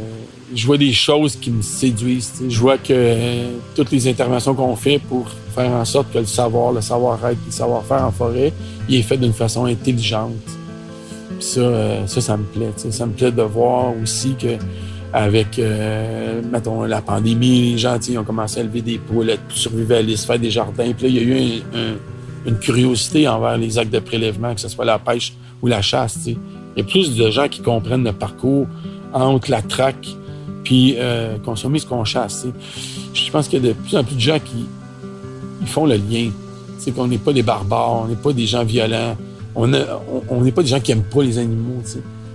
je 0.56 0.66
vois 0.66 0.78
des 0.78 0.94
choses 0.94 1.36
qui 1.36 1.52
me 1.52 1.62
séduisent. 1.62 2.44
Je 2.48 2.60
vois 2.60 2.78
que 2.78 2.94
euh, 2.94 3.52
toutes 3.76 3.92
les 3.92 4.08
interventions 4.08 4.56
qu'on 4.56 4.76
fait 4.76 4.98
pour 4.98 5.30
faire 5.56 5.72
en 5.72 5.86
sorte 5.86 6.12
que 6.12 6.18
le 6.20 6.26
savoir, 6.26 6.72
le 6.72 6.82
savoir-être, 6.82 7.38
le 7.46 7.52
savoir-faire 7.52 8.04
en 8.04 8.12
forêt, 8.12 8.52
il 8.90 8.96
est 8.96 9.04
fait 9.04 9.18
d'une 9.18 9.34
façon 9.34 9.66
intelligente. 9.66 10.53
Euh, 11.58 12.06
ça, 12.08 12.22
ça 12.22 12.38
me 12.38 12.44
plaît. 12.44 12.72
Ça 12.76 13.06
me 13.06 13.14
plaît 13.14 13.32
de 13.32 13.42
voir 13.42 13.94
aussi 14.02 14.36
que 14.36 14.58
avec, 15.16 15.60
euh, 15.60 16.42
mettons, 16.52 16.84
la 16.84 17.02
pandémie, 17.02 17.74
les 17.74 17.78
gens, 17.78 17.98
ont 18.18 18.24
commencé 18.24 18.60
à 18.60 18.64
lever 18.64 18.82
des 18.82 18.98
poules, 18.98 19.32
plus 19.48 19.58
survivalistes, 19.60 20.26
faire 20.26 20.40
des 20.40 20.50
jardins. 20.50 20.92
Puis 20.98 21.04
là, 21.04 21.10
il 21.10 21.16
y 21.16 21.20
a 21.20 21.22
eu 21.22 21.62
un- 21.74 21.78
un- 21.80 21.96
une 22.48 22.58
curiosité 22.58 23.28
envers 23.28 23.58
les 23.58 23.78
actes 23.78 23.94
de 23.94 24.00
prélèvement, 24.00 24.54
que 24.56 24.60
ce 24.62 24.68
soit 24.68 24.86
la 24.86 24.98
pêche 25.00 25.34
ou 25.62 25.68
la 25.68 25.82
chasse. 25.84 26.18
Il 26.26 26.38
y 26.78 26.82
a 26.82 26.84
plus 26.84 27.16
de 27.16 27.30
gens 27.30 27.48
qui 27.48 27.62
comprennent 27.62 28.04
le 28.04 28.12
parcours 28.14 28.66
entre 29.14 29.52
la 29.52 29.62
traque 29.62 30.08
puis 30.64 30.96
euh, 30.98 31.38
consommer 31.46 31.78
ce 31.78 31.86
qu'on 31.86 32.04
chasse. 32.06 32.48
Je 33.14 33.30
pense 33.32 33.48
qu'il 33.48 33.64
y 33.64 33.70
a 33.70 33.74
de 33.74 33.78
plus 33.78 33.96
en 33.96 34.04
plus 34.04 34.16
de 34.16 34.20
gens 34.22 34.40
qui 34.40 34.66
font 35.68 35.86
le 35.86 35.96
lien. 35.96 36.32
C'est 36.80 36.92
qu'on 36.92 37.06
n'est 37.08 37.18
pas 37.20 37.32
des 37.34 37.44
barbares, 37.44 38.02
on 38.04 38.08
n'est 38.08 38.16
pas 38.16 38.34
des 38.34 38.48
gens 38.48 38.64
violents, 38.66 39.16
on 39.56 39.68
n'est 39.68 40.52
pas 40.52 40.64
des 40.64 40.70
gens 40.70 40.80
qui 40.80 40.92
aiment 40.92 41.04
pas 41.04 41.24
les 41.24 41.38
animaux. 41.38 41.82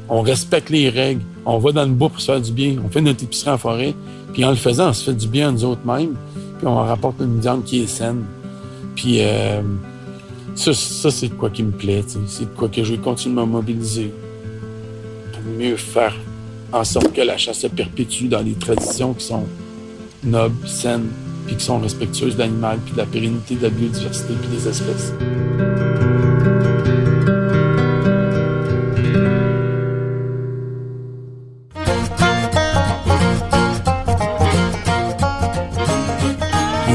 On 0.09 0.23
respecte 0.23 0.71
les 0.71 0.89
règles, 0.89 1.23
on 1.45 1.59
va 1.59 1.73
dans 1.73 1.85
le 1.85 1.91
bois 1.91 2.09
pour 2.09 2.21
se 2.21 2.27
faire 2.27 2.41
du 2.41 2.53
bien, 2.53 2.77
on 2.85 2.89
fait 2.89 3.01
notre 3.01 3.23
épicerie 3.25 3.51
en 3.51 3.59
forêt, 3.59 3.95
puis 4.33 4.45
en 4.45 4.51
le 4.51 4.57
faisant, 4.57 4.89
on 4.89 4.93
se 4.93 5.05
fait 5.05 5.17
du 5.17 5.29
bien 5.29 5.49
à 5.49 5.53
nous 5.53 5.65
autres 5.65 5.87
mêmes, 5.87 6.15
puis 6.59 6.67
on 6.67 6.77
rapporte 6.77 7.21
une 7.21 7.41
viande 7.41 7.65
qui 7.65 7.83
est 7.83 7.87
saine. 7.87 8.25
Puis 8.95 9.19
euh, 9.21 9.61
ça, 10.55 10.73
c'est 11.11 11.29
de 11.29 11.35
quoi 11.35 11.51
qui 11.51 11.63
me 11.63 11.73
plaît, 11.73 12.05
c'est 12.27 12.45
de 12.45 12.57
quoi 12.57 12.69
que 12.69 12.83
je 12.83 12.93
vais 12.93 12.99
continuer 12.99 13.43
à 13.43 13.47
me 13.47 13.53
mobiliser 13.53 14.13
pour 15.33 15.43
mieux 15.59 15.77
faire 15.77 16.15
en 16.73 16.85
sorte 16.85 17.13
que 17.13 17.21
la 17.21 17.37
chasse 17.37 17.61
se 17.61 17.67
perpétue 17.67 18.29
dans 18.29 18.43
des 18.43 18.55
traditions 18.55 19.15
qui 19.15 19.27
sont 19.27 19.45
nobles, 20.25 20.67
saines, 20.67 21.09
puis 21.47 21.57
qui 21.57 21.65
sont 21.65 21.79
respectueuses 21.79 22.35
de 22.35 22.41
l'animal, 22.41 22.79
puis 22.85 22.93
de 22.93 22.99
la 22.99 23.07
pérennité 23.07 23.55
de 23.55 23.63
la 23.63 23.71
biodiversité, 23.71 24.35
puis 24.41 24.49
des 24.49 24.69
espèces. 24.69 25.13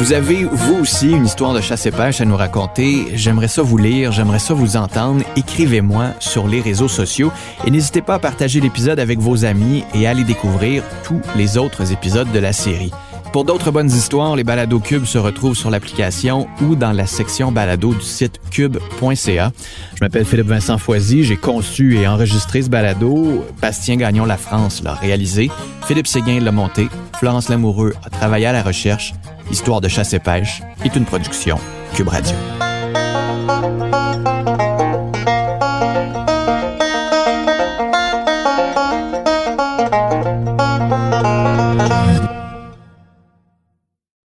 Vous 0.03 0.11
avez, 0.11 0.43
vous 0.43 0.81
aussi, 0.81 1.11
une 1.11 1.25
histoire 1.25 1.53
de 1.53 1.61
chasse 1.61 1.85
et 1.85 1.91
pêche 1.91 2.19
à 2.19 2.25
nous 2.25 2.35
raconter, 2.35 3.07
j'aimerais 3.13 3.47
ça 3.47 3.61
vous 3.61 3.77
lire, 3.77 4.11
j'aimerais 4.11 4.37
ça 4.37 4.53
vous 4.53 4.75
entendre. 4.75 5.23
Écrivez-moi 5.37 6.07
sur 6.19 6.45
les 6.45 6.59
réseaux 6.59 6.89
sociaux 6.89 7.31
et 7.65 7.71
n'hésitez 7.71 8.01
pas 8.01 8.15
à 8.15 8.19
partager 8.19 8.59
l'épisode 8.59 8.99
avec 8.99 9.19
vos 9.19 9.45
amis 9.45 9.85
et 9.93 10.05
à 10.05 10.09
aller 10.09 10.25
découvrir 10.25 10.83
tous 11.05 11.21
les 11.37 11.57
autres 11.57 11.93
épisodes 11.93 12.29
de 12.33 12.39
la 12.39 12.51
série. 12.51 12.91
Pour 13.31 13.45
d'autres 13.45 13.71
bonnes 13.71 13.89
histoires, 13.89 14.35
les 14.35 14.43
balados 14.43 14.81
Cube 14.81 15.05
se 15.05 15.17
retrouvent 15.17 15.55
sur 15.55 15.69
l'application 15.69 16.47
ou 16.61 16.75
dans 16.75 16.91
la 16.91 17.07
section 17.07 17.53
balado 17.53 17.93
du 17.93 18.01
site 18.01 18.41
cube.ca. 18.51 19.53
Je 19.95 20.03
m'appelle 20.03 20.25
Philippe 20.25 20.47
Vincent 20.47 20.79
Foisy, 20.79 21.23
j'ai 21.23 21.37
conçu 21.37 21.95
et 21.95 22.09
enregistré 22.09 22.61
ce 22.61 22.69
balado. 22.69 23.45
Bastien 23.61 23.95
Gagnon 23.95 24.25
La 24.25 24.37
France 24.37 24.83
l'a 24.83 24.95
réalisé. 24.95 25.49
Philippe 25.87 26.07
Séguin 26.07 26.41
l'a 26.41 26.51
monté. 26.51 26.89
Florence 27.19 27.47
Lamoureux 27.47 27.93
a 28.03 28.09
travaillé 28.09 28.47
à 28.47 28.51
la 28.51 28.63
recherche. 28.63 29.13
Histoire 29.51 29.81
de 29.81 29.87
chasse 29.87 30.13
et 30.13 30.19
pêche 30.19 30.61
est 30.83 30.95
une 30.95 31.05
production 31.05 31.57
Cube 31.95 32.07
Radio. 32.07 32.35